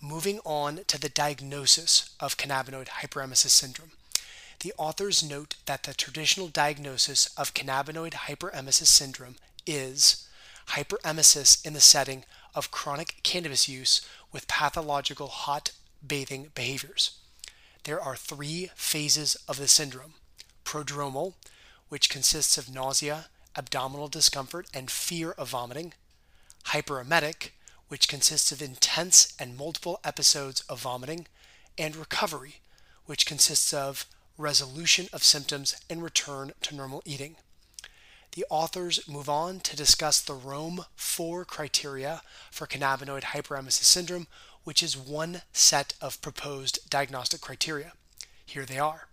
moving 0.00 0.40
on 0.44 0.80
to 0.88 1.00
the 1.00 1.08
diagnosis 1.08 2.10
of 2.18 2.36
cannabinoid 2.36 2.88
hyperemesis 2.88 3.50
syndrome. 3.50 3.92
The 4.60 4.72
authors 4.78 5.22
note 5.22 5.56
that 5.66 5.82
the 5.82 5.94
traditional 5.94 6.48
diagnosis 6.48 7.26
of 7.36 7.54
cannabinoid 7.54 8.12
hyperemesis 8.12 8.86
syndrome 8.86 9.36
is 9.66 10.28
hyperemesis 10.68 11.64
in 11.64 11.72
the 11.72 11.80
setting 11.80 12.24
of 12.54 12.70
chronic 12.70 13.16
cannabis 13.22 13.68
use 13.68 14.00
with 14.32 14.48
pathological 14.48 15.28
hot 15.28 15.72
bathing 16.06 16.50
behaviors. 16.54 17.18
There 17.84 18.00
are 18.00 18.16
three 18.16 18.70
phases 18.74 19.36
of 19.46 19.58
the 19.58 19.68
syndrome 19.68 20.14
prodromal, 20.64 21.34
which 21.88 22.08
consists 22.08 22.56
of 22.56 22.72
nausea, 22.72 23.26
abdominal 23.56 24.08
discomfort, 24.08 24.66
and 24.72 24.90
fear 24.90 25.32
of 25.32 25.50
vomiting, 25.50 25.92
hyperemetic, 26.68 27.52
which 27.88 28.08
consists 28.08 28.50
of 28.50 28.62
intense 28.62 29.34
and 29.38 29.56
multiple 29.56 30.00
episodes 30.02 30.62
of 30.62 30.80
vomiting, 30.80 31.26
and 31.76 31.94
recovery, 31.94 32.56
which 33.04 33.26
consists 33.26 33.74
of 33.74 34.06
resolution 34.36 35.08
of 35.12 35.22
symptoms 35.22 35.76
and 35.88 36.02
return 36.02 36.52
to 36.62 36.74
normal 36.74 37.02
eating. 37.04 37.36
The 38.32 38.44
authors 38.50 39.06
move 39.08 39.28
on 39.28 39.60
to 39.60 39.76
discuss 39.76 40.20
the 40.20 40.34
Rome 40.34 40.86
4 40.96 41.44
criteria 41.44 42.22
for 42.50 42.66
cannabinoid 42.66 43.22
hyperemesis 43.22 43.84
syndrome, 43.84 44.26
which 44.64 44.82
is 44.82 44.96
one 44.96 45.42
set 45.52 45.94
of 46.00 46.20
proposed 46.20 46.90
diagnostic 46.90 47.40
criteria. 47.40 47.92
Here 48.44 48.66
they 48.66 48.78
are. 48.78 49.08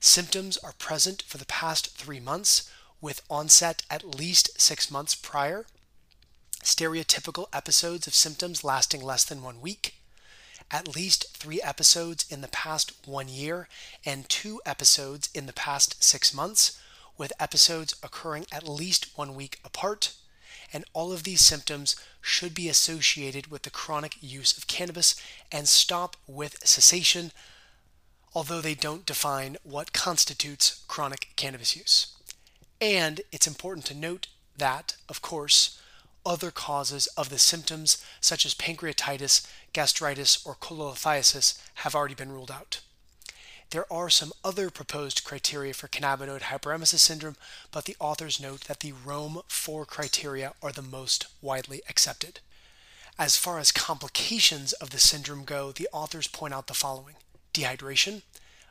Symptoms 0.00 0.58
are 0.58 0.74
present 0.78 1.22
for 1.22 1.38
the 1.38 1.46
past 1.46 1.96
three 1.96 2.20
months, 2.20 2.70
with 3.00 3.22
onset 3.30 3.82
at 3.90 4.04
least 4.04 4.60
six 4.60 4.90
months 4.90 5.14
prior. 5.14 5.66
Stereotypical 6.62 7.46
episodes 7.52 8.06
of 8.06 8.14
symptoms 8.14 8.64
lasting 8.64 9.02
less 9.02 9.24
than 9.24 9.42
one 9.42 9.60
week. 9.60 9.97
At 10.70 10.94
least 10.94 11.34
three 11.34 11.62
episodes 11.62 12.26
in 12.28 12.42
the 12.42 12.48
past 12.48 12.92
one 13.06 13.28
year, 13.28 13.68
and 14.04 14.28
two 14.28 14.60
episodes 14.66 15.30
in 15.34 15.46
the 15.46 15.52
past 15.52 16.02
six 16.02 16.34
months 16.34 16.78
with 17.16 17.32
episodes 17.40 17.94
occurring 18.02 18.46
at 18.52 18.68
least 18.68 19.16
one 19.16 19.34
week 19.34 19.58
apart, 19.64 20.12
and 20.72 20.84
all 20.92 21.12
of 21.12 21.24
these 21.24 21.40
symptoms 21.40 21.96
should 22.20 22.54
be 22.54 22.68
associated 22.68 23.46
with 23.46 23.62
the 23.62 23.70
chronic 23.70 24.16
use 24.20 24.56
of 24.56 24.66
cannabis 24.66 25.14
and 25.50 25.66
stop 25.66 26.16
with 26.26 26.66
cessation, 26.66 27.32
although 28.34 28.60
they 28.60 28.74
don't 28.74 29.06
define 29.06 29.56
what 29.62 29.94
constitutes 29.94 30.84
chronic 30.86 31.28
cannabis 31.36 31.74
use. 31.74 32.14
And 32.80 33.22
it's 33.32 33.46
important 33.46 33.86
to 33.86 33.94
note 33.94 34.28
that, 34.56 34.96
of 35.08 35.22
course, 35.22 35.80
other 36.26 36.50
causes 36.50 37.06
of 37.16 37.30
the 37.30 37.38
symptoms, 37.38 38.04
such 38.20 38.44
as 38.44 38.54
pancreatitis, 38.54 39.46
gastritis, 39.72 40.44
or 40.46 40.54
cholelithiasis, 40.54 41.60
have 41.76 41.94
already 41.94 42.14
been 42.14 42.32
ruled 42.32 42.50
out. 42.50 42.80
There 43.70 43.92
are 43.92 44.08
some 44.08 44.32
other 44.42 44.70
proposed 44.70 45.24
criteria 45.24 45.74
for 45.74 45.88
cannabinoid 45.88 46.40
hyperemesis 46.42 47.00
syndrome, 47.00 47.36
but 47.70 47.84
the 47.84 47.96
authors 48.00 48.40
note 48.40 48.62
that 48.62 48.80
the 48.80 48.92
Rome 48.92 49.42
4 49.46 49.84
criteria 49.84 50.54
are 50.62 50.72
the 50.72 50.80
most 50.80 51.26
widely 51.42 51.82
accepted. 51.88 52.40
As 53.18 53.36
far 53.36 53.58
as 53.58 53.72
complications 53.72 54.72
of 54.74 54.90
the 54.90 54.98
syndrome 54.98 55.44
go, 55.44 55.72
the 55.72 55.88
authors 55.92 56.28
point 56.28 56.54
out 56.54 56.66
the 56.66 56.74
following 56.74 57.16
dehydration, 57.52 58.22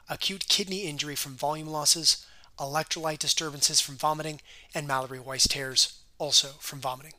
acute 0.09 0.47
kidney 0.47 0.87
injury 0.87 1.15
from 1.15 1.35
volume 1.35 1.67
losses, 1.67 2.25
electrolyte 2.57 3.19
disturbances 3.19 3.79
from 3.79 3.97
vomiting, 3.97 4.41
and 4.73 4.87
Mallory 4.87 5.19
Weiss 5.19 5.47
tears, 5.47 5.99
also 6.17 6.53
from 6.59 6.79
vomiting. 6.79 7.13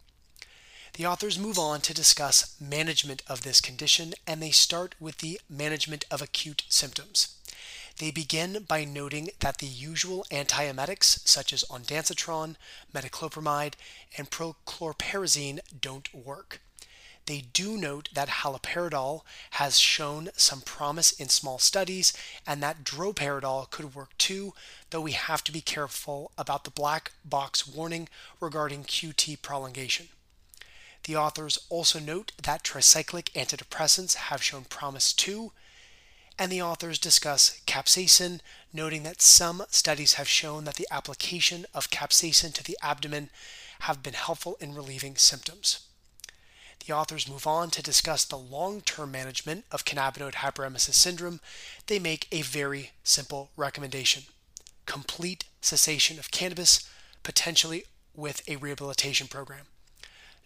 The 0.99 1.07
authors 1.07 1.39
move 1.39 1.61
on 1.61 1.81
to 1.83 1.95
discuss 1.95 2.57
management 2.61 3.23
of 3.29 3.43
this 3.43 3.61
condition, 3.61 4.15
and 4.27 4.43
they 4.43 4.51
start 4.51 4.97
with 4.99 5.19
the 5.19 5.41
management 5.49 6.05
of 6.11 6.21
acute 6.21 6.65
symptoms. 6.69 7.37
They 7.99 8.11
begin 8.11 8.65
by 8.67 8.83
noting 8.83 9.31
that 9.39 9.59
the 9.59 9.67
usual 9.67 10.27
antiemetics, 10.33 11.21
such 11.25 11.53
as 11.53 11.63
ondansetron, 11.71 12.57
metoclopramide, 12.93 13.75
and 14.17 14.29
prochlorperazine, 14.29 15.61
don't 15.81 16.13
work. 16.13 16.61
They 17.27 17.43
do 17.43 17.77
note 17.77 18.09
that 18.15 18.43
haloperidol 18.43 19.21
has 19.51 19.79
shown 19.79 20.31
some 20.35 20.63
promise 20.63 21.13
in 21.13 21.29
small 21.29 21.61
studies 21.61 22.13
and 22.45 22.61
that 22.65 22.83
droperidol 22.83 23.71
could 23.71 23.95
work 23.95 24.19
too, 24.19 24.53
though 24.91 25.03
we 25.03 25.13
have 25.13 25.45
to 25.45 25.53
be 25.53 25.61
careful 25.61 26.33
about 26.37 26.65
the 26.65 26.73
black 26.73 27.13
box 27.25 27.69
warning 27.69 28.09
regarding 28.41 28.83
QT 28.83 29.43
prolongation. 29.43 30.09
The 31.05 31.17
authors 31.17 31.59
also 31.69 31.99
note 31.99 32.33
that 32.43 32.65
tricyclic 32.65 33.33
antidepressants 33.33 34.15
have 34.15 34.43
shown 34.43 34.65
promise 34.65 35.13
too, 35.13 35.53
and 36.39 36.53
the 36.53 36.63
authors 36.63 36.99
discuss 36.99 37.61
capsaicin, 37.67 38.41
noting 38.73 39.03
that 39.03 39.23
some 39.23 39.65
studies 39.71 40.15
have 40.15 40.29
shown 40.29 40.65
that 40.65 40.75
the 40.75 40.89
application 40.91 41.67
of 41.75 41.91
capsaicin 41.91 42.53
to 42.55 42.63
the 42.63 42.79
abdomen 42.83 43.31
have 43.81 44.03
been 44.03 44.15
helpful 44.15 44.57
in 44.61 44.75
relieving 44.75 45.17
symptoms. 45.17 45.81
The 46.87 46.95
authors 46.95 47.29
move 47.29 47.47
on 47.47 47.71
to 47.71 47.83
discuss 47.83 48.25
the 48.25 48.39
long 48.39 48.81
term 48.81 49.11
management 49.11 49.65
of 49.73 49.85
cannabinoid 49.85 50.35
hyperemesis 50.35 50.95
syndrome. 50.95 51.41
They 51.87 51.99
make 51.99 52.29
a 52.31 52.43
very 52.43 52.93
simple 53.03 53.51
recommendation 53.57 54.25
complete 54.89 55.45
cessation 55.61 56.19
of 56.19 56.31
cannabis, 56.31 56.89
potentially 57.23 57.85
with 58.15 58.43
a 58.49 58.57
rehabilitation 58.57 59.29
program. 59.29 59.67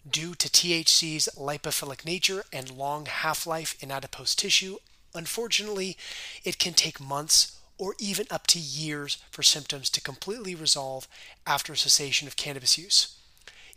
Due 0.09 0.35
to 0.35 0.49
THC's 0.49 1.29
lipophilic 1.37 2.05
nature 2.05 2.43
and 2.51 2.69
long 2.69 3.05
half 3.05 3.47
life 3.47 3.75
in 3.81 3.91
adipose 3.91 4.35
tissue, 4.35 4.77
Unfortunately, 5.15 5.95
it 6.43 6.57
can 6.57 6.73
take 6.73 6.99
months 6.99 7.57
or 7.77 7.95
even 7.99 8.25
up 8.31 8.47
to 8.47 8.59
years 8.59 9.17
for 9.31 9.43
symptoms 9.43 9.89
to 9.91 10.01
completely 10.01 10.55
resolve 10.55 11.07
after 11.45 11.75
cessation 11.75 12.27
of 12.27 12.35
cannabis 12.35 12.77
use. 12.77 13.15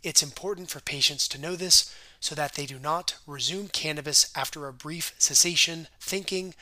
It's 0.03 0.23
important 0.23 0.69
for 0.69 0.79
patients 0.79 1.27
to 1.29 1.41
know 1.41 1.55
this 1.55 1.93
so 2.19 2.33
that 2.35 2.53
they 2.53 2.65
do 2.65 2.79
not 2.79 3.15
resume 3.27 3.67
cannabis 3.67 4.31
after 4.35 4.67
a 4.67 4.73
brief 4.73 5.13
cessation, 5.17 5.87
thinking 5.99 6.55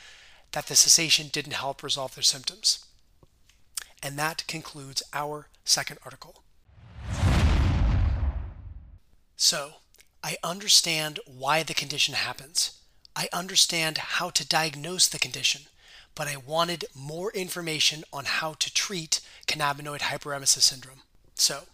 that 0.52 0.66
the 0.66 0.74
cessation 0.74 1.28
didn't 1.28 1.52
help 1.52 1.82
resolve 1.82 2.14
their 2.14 2.22
symptoms. 2.22 2.84
And 4.02 4.18
that 4.18 4.46
concludes 4.46 5.02
our 5.12 5.48
second 5.64 5.98
article. 6.04 6.42
So, 9.36 9.74
I 10.24 10.38
understand 10.42 11.20
why 11.26 11.62
the 11.62 11.74
condition 11.74 12.14
happens. 12.14 12.72
I 13.14 13.28
understand 13.32 13.98
how 13.98 14.30
to 14.30 14.46
diagnose 14.46 15.08
the 15.08 15.18
condition, 15.18 15.62
but 16.14 16.26
I 16.26 16.36
wanted 16.36 16.86
more 16.94 17.30
information 17.32 18.04
on 18.12 18.24
how 18.24 18.54
to 18.54 18.72
treat 18.72 19.20
cannabinoid 19.46 20.00
hyperemesis 20.00 20.62
syndrome. 20.62 21.02
So 21.34 21.64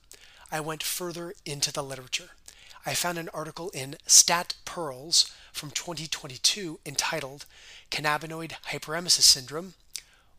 I 0.50 0.60
went 0.60 0.82
further 0.82 1.34
into 1.46 1.72
the 1.72 1.82
literature. 1.82 2.30
I 2.84 2.94
found 2.94 3.16
an 3.16 3.30
article 3.32 3.70
in 3.70 3.96
Stat 4.06 4.54
Pearls 4.64 5.32
from 5.52 5.70
2022 5.70 6.80
entitled 6.84 7.46
Cannabinoid 7.90 8.54
Hyperemesis 8.70 9.22
Syndrome 9.22 9.74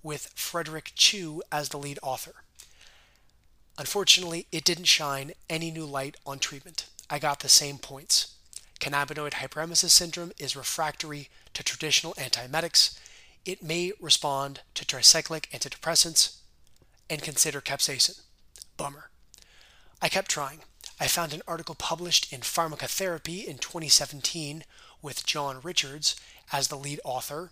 with 0.03 0.31
Frederick 0.35 0.91
Chu 0.95 1.41
as 1.51 1.69
the 1.69 1.77
lead 1.77 1.99
author. 2.03 2.35
Unfortunately, 3.77 4.45
it 4.51 4.65
didn't 4.65 4.85
shine 4.85 5.31
any 5.49 5.71
new 5.71 5.85
light 5.85 6.17
on 6.25 6.37
treatment. 6.37 6.85
I 7.13 7.19
got 7.19 7.41
the 7.41 7.47
same 7.47 7.77
points. 7.77 8.33
Cannabinoid 8.79 9.33
hyperemesis 9.33 9.91
syndrome 9.91 10.31
is 10.39 10.55
refractory 10.55 11.29
to 11.53 11.61
traditional 11.61 12.15
antiemetics. 12.15 12.97
It 13.45 13.61
may 13.61 13.91
respond 13.99 14.61
to 14.73 14.83
tricyclic 14.83 15.47
antidepressants 15.51 16.37
and 17.11 17.21
consider 17.21 17.61
capsaicin. 17.61 18.19
Bummer. 18.77 19.11
I 20.01 20.09
kept 20.09 20.31
trying. 20.31 20.61
I 20.99 21.05
found 21.05 21.35
an 21.35 21.43
article 21.47 21.75
published 21.75 22.33
in 22.33 22.39
Pharmacotherapy 22.39 23.45
in 23.45 23.59
2017 23.59 24.63
with 25.03 25.23
John 25.23 25.59
Richards 25.61 26.15
as 26.51 26.69
the 26.69 26.77
lead 26.77 26.99
author, 27.03 27.51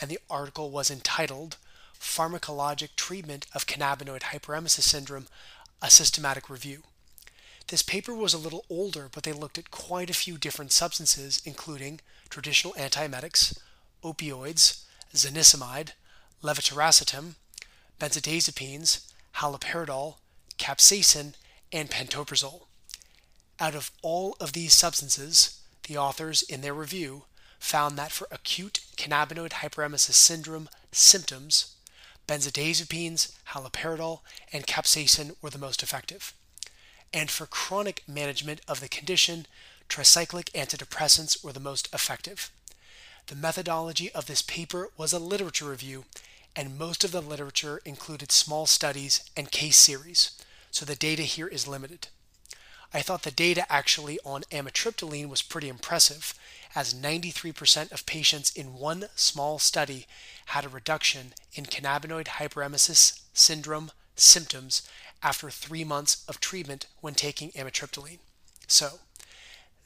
and 0.00 0.10
the 0.10 0.18
article 0.28 0.72
was 0.72 0.90
entitled 0.90 1.58
Pharmacologic 1.96 2.96
Treatment 2.96 3.46
of 3.54 3.68
Cannabinoid 3.68 4.22
Hyperemesis 4.22 4.82
Syndrome 4.82 5.28
A 5.80 5.90
Systematic 5.90 6.50
Review. 6.50 6.82
This 7.68 7.82
paper 7.82 8.14
was 8.14 8.32
a 8.32 8.38
little 8.38 8.64
older, 8.70 9.08
but 9.10 9.24
they 9.24 9.32
looked 9.32 9.58
at 9.58 9.72
quite 9.72 10.08
a 10.08 10.14
few 10.14 10.38
different 10.38 10.70
substances, 10.70 11.42
including 11.44 12.00
traditional 12.28 12.74
antiemetics, 12.74 13.58
opioids, 14.04 14.84
zonisamide, 15.12 15.90
levetiracetam, 16.44 17.34
benzodiazepines, 17.98 19.10
haloperidol, 19.36 20.16
capsaicin, 20.58 21.34
and 21.72 21.90
pantoprazole. 21.90 22.66
Out 23.58 23.74
of 23.74 23.90
all 24.00 24.36
of 24.38 24.52
these 24.52 24.72
substances, 24.72 25.60
the 25.88 25.96
authors, 25.96 26.42
in 26.42 26.60
their 26.60 26.74
review, 26.74 27.24
found 27.58 27.98
that 27.98 28.12
for 28.12 28.28
acute 28.30 28.80
cannabinoid 28.96 29.54
hyperemesis 29.54 30.12
syndrome 30.12 30.68
symptoms, 30.92 31.74
benzodiazepines, 32.28 33.32
haloperidol, 33.48 34.20
and 34.52 34.66
capsaicin 34.66 35.34
were 35.42 35.50
the 35.50 35.58
most 35.58 35.82
effective. 35.82 36.32
And 37.12 37.30
for 37.30 37.46
chronic 37.46 38.02
management 38.06 38.60
of 38.68 38.80
the 38.80 38.88
condition, 38.88 39.46
tricyclic 39.88 40.50
antidepressants 40.52 41.42
were 41.42 41.52
the 41.52 41.60
most 41.60 41.92
effective. 41.94 42.50
The 43.26 43.34
methodology 43.34 44.12
of 44.12 44.26
this 44.26 44.42
paper 44.42 44.90
was 44.96 45.12
a 45.12 45.18
literature 45.18 45.68
review, 45.68 46.04
and 46.54 46.78
most 46.78 47.04
of 47.04 47.12
the 47.12 47.20
literature 47.20 47.80
included 47.84 48.32
small 48.32 48.66
studies 48.66 49.22
and 49.36 49.50
case 49.50 49.76
series, 49.76 50.30
so 50.70 50.84
the 50.84 50.94
data 50.96 51.22
here 51.22 51.48
is 51.48 51.66
limited. 51.66 52.08
I 52.94 53.02
thought 53.02 53.24
the 53.24 53.30
data 53.30 53.70
actually 53.70 54.18
on 54.24 54.42
amitriptyline 54.52 55.28
was 55.28 55.42
pretty 55.42 55.68
impressive, 55.68 56.34
as 56.74 56.94
93% 56.94 57.90
of 57.90 58.06
patients 58.06 58.50
in 58.50 58.74
one 58.74 59.06
small 59.16 59.58
study 59.58 60.06
had 60.46 60.64
a 60.64 60.68
reduction 60.68 61.34
in 61.54 61.66
cannabinoid 61.66 62.26
hyperemesis 62.26 63.20
syndrome 63.34 63.90
symptoms 64.14 64.82
after 65.22 65.50
three 65.50 65.84
months 65.84 66.24
of 66.28 66.40
treatment 66.40 66.86
when 67.00 67.14
taking 67.14 67.50
amitriptyline. 67.52 68.18
So, 68.66 69.00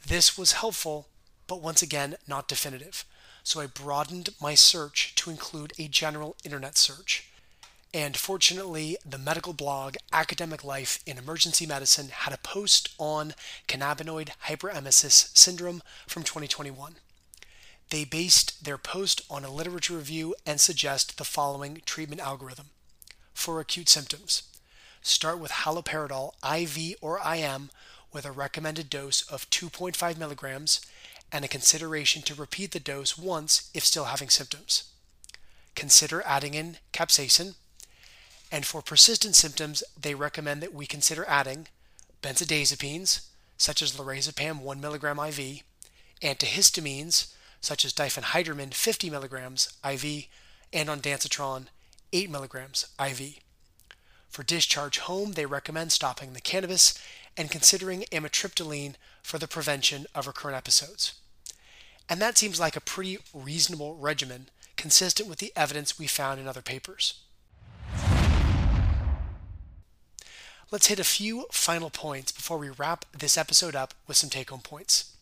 this 0.07 0.39
was 0.39 0.53
helpful, 0.53 1.09
but 1.47 1.61
once 1.61 1.83
again, 1.83 2.17
not 2.27 2.49
definitive. 2.49 3.05
So 3.43 3.61
I 3.61 3.67
broadened 3.67 4.31
my 4.41 4.55
search 4.55 5.15
to 5.17 5.31
include 5.31 5.73
a 5.79 5.89
general 5.89 6.37
internet 6.45 6.77
search. 6.77 7.29
And 7.93 8.17
fortunately, 8.17 8.97
the 9.05 9.19
medical 9.19 9.53
blog 9.53 9.97
Academic 10.13 10.63
Life 10.63 11.01
in 11.07 11.19
Emergency 11.19 11.67
Medicine 11.67 12.09
had 12.11 12.33
a 12.33 12.39
post 12.39 12.91
on 12.99 13.35
cannabinoid 13.67 14.31
hyperemesis 14.47 15.37
syndrome 15.37 15.83
from 16.07 16.23
2021. 16.23 16.97
They 17.89 18.05
based 18.05 18.65
their 18.65 18.79
post 18.79 19.23
on 19.29 19.45
a 19.45 19.51
literature 19.51 19.97
review 19.97 20.37
and 20.47 20.61
suggest 20.61 21.19
the 21.19 21.25
following 21.25 21.83
treatment 21.85 22.21
algorithm 22.21 22.67
for 23.35 23.59
acute 23.59 23.89
symptoms. 23.89 24.45
Start 25.03 25.39
with 25.39 25.51
haloperidol 25.51 26.33
IV 26.45 26.97
or 27.01 27.21
IM 27.27 27.71
with 28.13 28.25
a 28.25 28.33
recommended 28.33 28.91
dose 28.91 29.23
of 29.23 29.49
2.5 29.51 30.19
milligrams 30.19 30.81
and 31.33 31.45
a 31.45 31.49
consideration 31.49 32.23
to 32.23 32.35
repeat 32.35 32.73
the 32.73 32.81
dose 32.81 33.17
once 33.17 33.71
if 33.73 33.85
still 33.85 34.05
having 34.05 34.29
symptoms. 34.29 34.85
Consider 35.75 36.23
adding 36.27 36.55
in 36.55 36.79
capsaicin 36.93 37.55
and 38.51 38.67
for 38.67 38.83
persistent 38.83 39.37
symptoms, 39.37 39.83
they 40.01 40.15
recommend 40.15 40.63
that 40.63 40.75
we 40.75 40.87
consider 40.87 41.25
adding 41.29 41.69
benzodiazepines, 42.23 43.27
such 43.57 43.81
as 43.81 43.93
lorazepam 43.93 44.61
1 44.61 44.83
mg 44.83 45.29
IV, 45.29 45.63
antihistamines, 46.23 47.33
such 47.61 47.85
as 47.85 47.93
diphenhydramine 47.93 48.75
50 48.75 49.11
mg 49.11 49.73
IV, 49.85 50.27
and 50.73 50.89
ondansetron 50.89 51.67
8 52.13 52.31
mg 52.31 52.85
IV. 52.99 53.39
For 54.31 54.43
discharge 54.43 55.01
home, 55.01 55.33
they 55.33 55.45
recommend 55.45 55.93
stopping 55.93 56.33
the 56.33 56.41
cannabis 56.41 56.99
and 57.37 57.51
considering 57.51 58.05
amitriptyline 58.13 58.95
for 59.23 59.39
the 59.39 59.49
prevention 59.49 60.07
of 60.15 60.27
recurrent 60.27 60.57
episodes. 60.57 61.15
And 62.09 62.21
that 62.23 62.39
seems 62.39 62.59
like 62.59 62.77
a 62.77 62.81
pretty 62.81 63.19
reasonable 63.35 63.97
regimen 63.97 64.49
consistent 64.77 65.29
with 65.29 65.41
the 65.41 65.53
evidence 65.55 65.99
we 65.99 66.07
found 66.07 66.41
in 66.41 66.49
other 66.49 66.63
papers. 66.63 67.15
let's 70.71 70.87
hit 70.87 71.01
a 71.01 71.05
few 71.05 71.47
final 71.51 71.91
points 71.91 72.31
before 72.31 72.59
we 72.59 72.71
wrap 72.71 73.05
this 73.17 73.37
episode 73.37 73.75
up 73.75 73.95
with 74.07 74.17
some 74.17 74.31
take 74.31 74.51
home 74.51 74.61
points. 74.61 75.13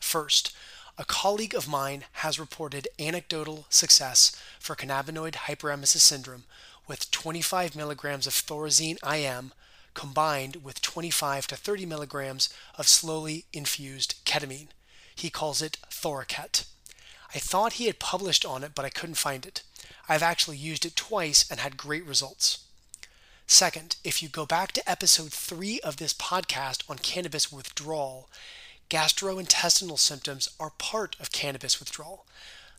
First, 0.00 0.54
a 0.96 1.04
colleague 1.04 1.54
of 1.54 1.68
mine 1.68 2.04
has 2.12 2.38
reported 2.38 2.86
anecdotal 2.98 3.66
success 3.70 4.36
for 4.60 4.76
cannabinoid 4.76 5.32
hyperemesis 5.32 6.00
syndrome 6.00 6.44
with 6.86 7.10
25 7.10 7.76
milligrams 7.76 8.26
of 8.26 8.32
thorazine 8.32 8.98
IM 9.06 9.52
combined 9.94 10.56
with 10.56 10.80
25 10.80 11.46
to 11.48 11.56
30 11.56 11.86
milligrams 11.86 12.48
of 12.76 12.88
slowly 12.88 13.44
infused 13.52 14.24
ketamine. 14.24 14.68
He 15.14 15.30
calls 15.30 15.60
it 15.62 15.78
Thoraket. 15.90 16.64
I 17.34 17.38
thought 17.38 17.74
he 17.74 17.86
had 17.86 17.98
published 17.98 18.44
on 18.44 18.64
it, 18.64 18.72
but 18.74 18.84
I 18.84 18.90
couldn't 18.90 19.16
find 19.16 19.46
it. 19.46 19.62
I've 20.08 20.22
actually 20.22 20.56
used 20.56 20.84
it 20.84 20.96
twice 20.96 21.48
and 21.50 21.60
had 21.60 21.76
great 21.76 22.04
results. 22.04 22.64
Second, 23.46 23.96
if 24.04 24.22
you 24.22 24.28
go 24.28 24.46
back 24.46 24.72
to 24.72 24.90
episode 24.90 25.32
three 25.32 25.80
of 25.80 25.96
this 25.96 26.14
podcast 26.14 26.88
on 26.88 26.98
cannabis 26.98 27.52
withdrawal, 27.52 28.28
gastrointestinal 28.88 29.98
symptoms 29.98 30.48
are 30.58 30.72
part 30.78 31.16
of 31.20 31.32
cannabis 31.32 31.78
withdrawal. 31.78 32.26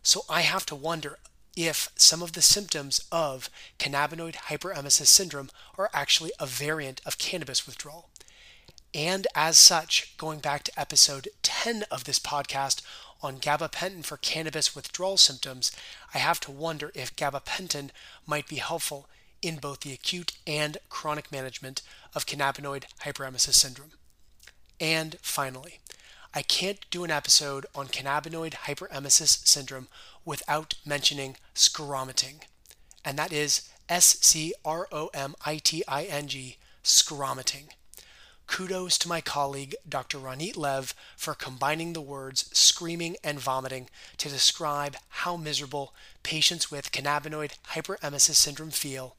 So 0.02 0.26
I 0.30 0.42
have 0.42 0.66
to 0.68 0.76
wonder 0.76 1.20
if 1.56 1.90
some 1.96 2.22
of 2.22 2.34
the 2.34 2.42
symptoms 2.42 3.06
of 3.12 3.50
cannabinoid 3.78 4.36
hyperemesis 4.36 5.08
syndrome 5.08 5.50
are 5.78 5.90
actually 5.94 6.32
a 6.40 6.46
variant 6.46 7.02
of 7.06 7.18
cannabis 7.18 7.66
withdrawal. 7.66 8.10
And 8.94 9.26
as 9.36 9.58
such, 9.58 10.16
going 10.18 10.40
back 10.40 10.64
to 10.64 10.80
episode 10.80 11.28
10 11.42 11.84
of 11.90 12.04
this 12.04 12.20
podcast 12.20 12.82
on 13.22 13.40
gabapentin 13.40 14.06
for 14.06 14.18
cannabis 14.18 14.76
withdrawal 14.76 15.18
symptoms, 15.18 15.72
I 16.14 16.20
have 16.20 16.40
to 16.42 16.52
wonder 16.52 16.92
if 16.94 17.16
gabapentin 17.16 17.90
might 18.28 18.48
be 18.48 18.58
helpful 18.58 19.08
in 19.42 19.58
both 19.58 19.82
the 19.82 19.94
acute 19.94 20.34
and 20.46 20.78
chronic 20.90 21.32
management 21.32 21.82
of 22.14 22.26
cannabinoid 22.26 22.86
hyperemesis 23.02 23.54
syndrome. 23.56 23.92
And 24.80 25.18
finally, 25.22 25.80
I 26.36 26.42
can't 26.42 26.80
do 26.90 27.04
an 27.04 27.12
episode 27.12 27.68
on 27.76 27.90
cannabinoid 27.90 28.54
hyperemesis 28.66 29.46
syndrome 29.46 29.88
without 30.26 30.74
mentioning 30.84 31.36
scromiting, 31.54 32.42
and 33.06 33.20
that 33.20 33.32
is 33.32 33.70
S 33.88 34.18
C 34.22 34.52
R 34.66 34.88
O 34.92 35.12
M 35.14 35.36
I 35.46 35.58
T 35.58 35.84
I 35.88 36.06
N 36.06 36.28
G, 36.28 36.58
scromiting. 36.84 37.66
Kudos 38.48 38.98
to 38.98 39.08
my 39.08 39.22
colleague 39.22 39.76
Dr. 39.88 40.18
Ronit 40.18 40.58
Lev 40.58 40.96
for 41.16 41.36
combining 41.36 41.94
the 41.94 42.02
words 42.02 42.50
screaming 42.52 43.16
and 43.24 43.40
vomiting 43.40 43.88
to 44.18 44.28
describe 44.28 44.96
how 45.10 45.38
miserable 45.38 45.94
patients 46.24 46.72
with 46.72 46.92
cannabinoid 46.92 47.60
hyperemesis 47.74 48.36
syndrome 48.36 48.72
feel, 48.72 49.16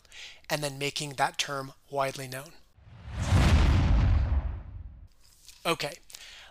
and 0.51 0.65
then 0.65 0.79
making 0.79 1.11
that 1.11 1.39
term 1.39 1.75
widely 1.91 2.27
known. 2.27 2.55
Okay, 5.65 5.95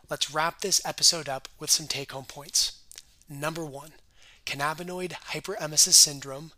let's 0.10 0.34
wrap 0.34 0.62
this 0.62 0.82
episode 0.86 1.30
up 1.30 1.48
with 1.60 1.70
some 1.70 1.88
take 1.88 2.12
home 2.12 2.26
points. 2.26 2.80
Number 3.30 3.66
one, 3.66 3.94
cannabinoid 4.46 5.14
hyperemesis 5.32 5.94
syndrome 5.94 6.52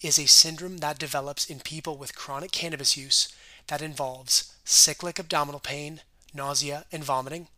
is 0.00 0.18
a 0.18 0.26
syndrome 0.26 0.78
that 0.78 0.98
develops 0.98 1.46
in 1.46 1.60
people 1.60 1.96
with 1.96 2.14
chronic 2.14 2.52
cannabis 2.52 2.96
use 2.96 3.28
that 3.66 3.82
involves 3.82 4.52
cyclic 4.64 5.18
abdominal 5.18 5.60
pain, 5.60 6.00
nausea, 6.32 6.84
and 6.92 7.04
vomiting 7.04 7.48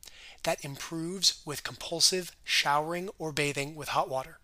that 0.44 0.64
improves 0.64 1.40
with 1.44 1.64
compulsive 1.64 2.32
showering 2.44 3.08
or 3.18 3.32
bathing 3.32 3.74
with 3.74 3.88
hot 3.88 4.08
water. 4.08 4.38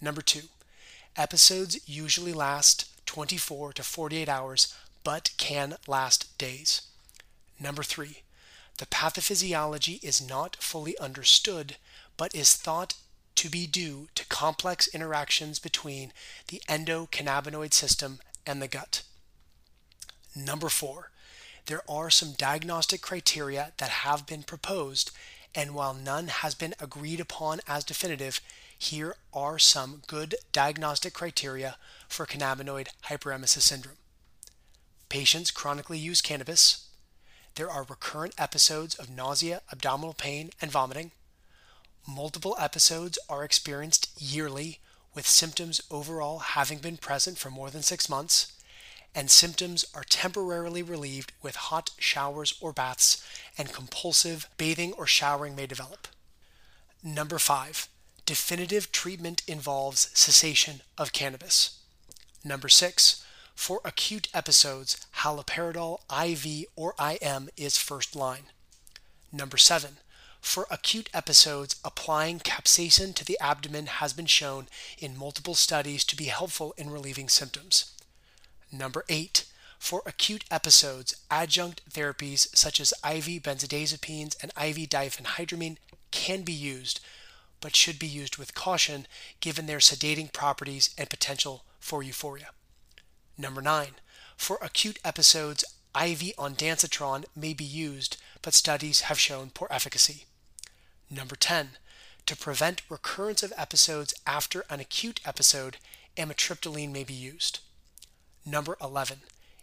Number 0.00 0.22
two, 0.22 0.48
episodes 1.16 1.88
usually 1.88 2.32
last 2.32 3.06
24 3.06 3.72
to 3.74 3.82
48 3.82 4.28
hours 4.28 4.74
but 5.04 5.30
can 5.36 5.76
last 5.86 6.36
days. 6.36 6.82
Number 7.60 7.82
three, 7.82 8.22
the 8.78 8.86
pathophysiology 8.86 10.02
is 10.02 10.26
not 10.26 10.56
fully 10.56 10.98
understood 10.98 11.76
but 12.16 12.34
is 12.34 12.54
thought 12.54 12.94
to 13.34 13.48
be 13.48 13.66
due 13.66 14.08
to 14.14 14.26
complex 14.26 14.88
interactions 14.88 15.58
between 15.58 16.12
the 16.48 16.62
endocannabinoid 16.68 17.72
system 17.72 18.18
and 18.46 18.62
the 18.62 18.68
gut. 18.68 19.02
Number 20.34 20.68
four, 20.68 21.10
there 21.66 21.82
are 21.88 22.10
some 22.10 22.32
diagnostic 22.32 23.02
criteria 23.02 23.72
that 23.78 23.88
have 23.88 24.26
been 24.26 24.42
proposed, 24.42 25.10
and 25.54 25.74
while 25.74 25.94
none 25.94 26.28
has 26.28 26.54
been 26.54 26.74
agreed 26.80 27.20
upon 27.20 27.60
as 27.66 27.84
definitive, 27.84 28.40
here 28.78 29.16
are 29.32 29.58
some 29.58 30.02
good 30.06 30.36
diagnostic 30.52 31.12
criteria 31.12 31.76
for 32.08 32.26
cannabinoid 32.26 32.88
hyperemesis 33.06 33.62
syndrome. 33.62 33.96
Patients 35.08 35.50
chronically 35.50 35.98
use 35.98 36.20
cannabis. 36.20 36.85
There 37.56 37.70
are 37.70 37.82
recurrent 37.82 38.34
episodes 38.38 38.94
of 38.94 39.10
nausea, 39.10 39.62
abdominal 39.72 40.14
pain, 40.14 40.50
and 40.60 40.70
vomiting. 40.70 41.10
Multiple 42.06 42.56
episodes 42.58 43.18
are 43.28 43.44
experienced 43.44 44.10
yearly, 44.18 44.78
with 45.14 45.26
symptoms 45.26 45.80
overall 45.90 46.38
having 46.38 46.78
been 46.78 46.98
present 46.98 47.38
for 47.38 47.50
more 47.50 47.70
than 47.70 47.82
six 47.82 48.08
months 48.08 48.52
and 49.16 49.30
symptoms 49.30 49.82
are 49.94 50.04
temporarily 50.04 50.82
relieved 50.82 51.32
with 51.40 51.56
hot 51.56 51.90
showers 51.98 52.54
or 52.60 52.70
baths, 52.70 53.26
and 53.56 53.72
compulsive 53.72 54.46
bathing 54.58 54.92
or 54.92 55.06
showering 55.06 55.56
may 55.56 55.66
develop. 55.66 56.06
Number 57.02 57.38
five, 57.38 57.88
definitive 58.26 58.92
treatment 58.92 59.42
involves 59.48 60.10
cessation 60.12 60.82
of 60.98 61.14
cannabis. 61.14 61.78
Number 62.44 62.68
six, 62.68 63.24
for 63.56 63.80
acute 63.84 64.28
episodes, 64.32 65.04
haloperidol 65.22 65.98
IV 66.12 66.66
or 66.76 66.94
IM 67.00 67.48
is 67.56 67.76
first 67.76 68.14
line. 68.14 68.44
Number 69.32 69.56
seven, 69.56 69.96
For 70.40 70.68
acute 70.70 71.10
episodes, 71.12 71.74
applying 71.84 72.38
capsaicin 72.38 73.14
to 73.16 73.24
the 73.24 73.36
abdomen 73.40 73.86
has 73.86 74.12
been 74.12 74.26
shown 74.26 74.68
in 74.98 75.16
multiple 75.16 75.54
studies 75.54 76.04
to 76.04 76.14
be 76.14 76.26
helpful 76.26 76.74
in 76.76 76.90
relieving 76.90 77.28
symptoms. 77.28 77.90
Number 78.70 79.04
8. 79.08 79.44
For 79.80 80.02
acute 80.06 80.44
episodes, 80.50 81.16
adjunct 81.30 81.82
therapies 81.90 82.54
such 82.54 82.78
as 82.78 82.92
IV 83.04 83.42
benzodiazepines 83.42 84.36
and 84.40 84.52
IV 84.56 84.88
diphenhydramine 84.88 85.78
can 86.12 86.42
be 86.42 86.52
used, 86.52 87.00
but 87.60 87.74
should 87.74 87.98
be 87.98 88.06
used 88.06 88.36
with 88.36 88.54
caution 88.54 89.08
given 89.40 89.66
their 89.66 89.78
sedating 89.78 90.32
properties 90.32 90.90
and 90.96 91.10
potential 91.10 91.64
for 91.80 92.02
euphoria. 92.02 92.50
Number 93.38 93.60
9. 93.60 93.88
For 94.36 94.58
acute 94.62 94.98
episodes, 95.04 95.64
IV 95.94 96.32
ondansetron 96.38 97.24
may 97.34 97.52
be 97.52 97.64
used, 97.64 98.16
but 98.42 98.54
studies 98.54 99.02
have 99.02 99.18
shown 99.18 99.50
poor 99.50 99.68
efficacy. 99.70 100.24
Number 101.10 101.36
10. 101.36 101.70
To 102.26 102.36
prevent 102.36 102.82
recurrence 102.88 103.42
of 103.42 103.52
episodes 103.56 104.14
after 104.26 104.64
an 104.70 104.80
acute 104.80 105.20
episode, 105.24 105.76
amitriptyline 106.16 106.92
may 106.92 107.04
be 107.04 107.14
used. 107.14 107.60
Number 108.44 108.76
11. 108.80 109.20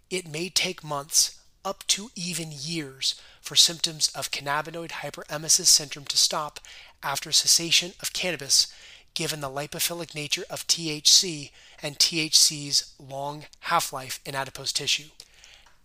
It 0.09 0.27
may 0.27 0.49
take 0.49 0.83
months, 0.83 1.39
up 1.65 1.83
to 1.87 2.11
even 2.15 2.51
years, 2.51 3.15
for 3.41 3.55
symptoms 3.55 4.09
of 4.15 4.31
cannabinoid 4.31 4.91
hyperemesis 4.91 5.65
syndrome 5.65 6.05
to 6.05 6.17
stop 6.17 6.59
after 7.01 7.31
cessation 7.31 7.93
of 8.01 8.13
cannabis, 8.13 8.67
given 9.13 9.41
the 9.41 9.49
lipophilic 9.49 10.15
nature 10.15 10.45
of 10.49 10.67
THC 10.67 11.51
and 11.81 11.99
THC's 11.99 12.93
long 12.99 13.45
half 13.61 13.93
life 13.93 14.19
in 14.25 14.35
adipose 14.35 14.73
tissue. 14.73 15.09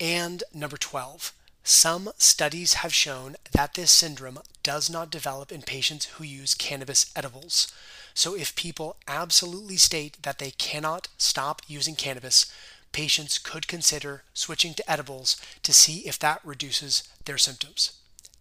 And 0.01 0.45
number 0.55 0.77
12. 0.77 1.33
Some 1.65 2.11
studies 2.17 2.75
have 2.75 2.95
shown 2.95 3.37
that 3.53 3.75
this 3.75 3.91
syndrome 3.91 4.39
does 4.63 4.89
not 4.89 5.11
develop 5.11 5.53
in 5.53 5.61
patients 5.63 6.07
who 6.07 6.25
use 6.25 6.55
cannabis 6.55 7.13
edibles. 7.15 7.71
So, 8.15 8.35
if 8.35 8.57
people 8.57 8.97
absolutely 9.07 9.77
state 9.77 10.23
that 10.23 10.39
they 10.39 10.53
cannot 10.53 11.09
stop 11.19 11.61
using 11.69 11.95
cannabis, 11.95 12.51
patients 12.93 13.39
could 13.39 13.69
consider 13.69 14.23
switching 14.33 14.73
to 14.75 14.91
edibles 14.91 15.37
to 15.63 15.73
see 15.73 16.07
if 16.09 16.19
that 16.21 16.41
reduces 16.43 17.03
their 17.27 17.39
symptoms. 17.39 17.93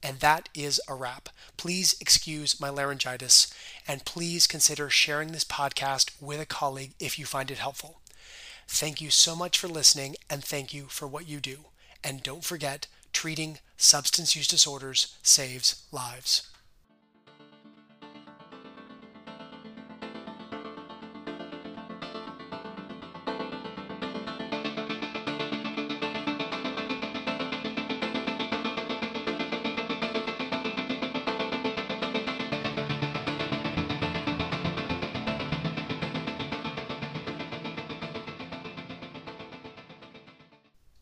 And 0.04 0.20
that 0.20 0.50
is 0.54 0.80
a 0.88 0.94
wrap. 0.94 1.30
Please 1.58 1.96
excuse 2.00 2.60
my 2.60 2.70
laryngitis 2.70 3.52
and 3.88 4.06
please 4.06 4.48
consider 4.48 4.90
sharing 4.90 5.32
this 5.32 5.44
podcast 5.44 6.12
with 6.22 6.40
a 6.40 6.46
colleague 6.46 6.94
if 7.00 7.18
you 7.18 7.26
find 7.26 7.50
it 7.52 7.58
helpful. 7.58 8.00
Thank 8.68 9.02
you 9.02 9.10
so 9.10 9.36
much 9.36 9.58
for 9.58 9.68
listening 9.68 10.16
and 10.30 10.44
thank 10.44 10.74
you 10.74 10.86
for 10.88 11.08
what 11.08 11.28
you 11.28 11.40
do. 11.40 11.66
And 12.04 12.22
don't 12.22 12.44
forget, 12.44 12.88
treating 13.14 13.60
substance 13.78 14.36
use 14.36 14.48
disorders 14.48 15.16
saves 15.24 15.84
lives. 15.92 16.44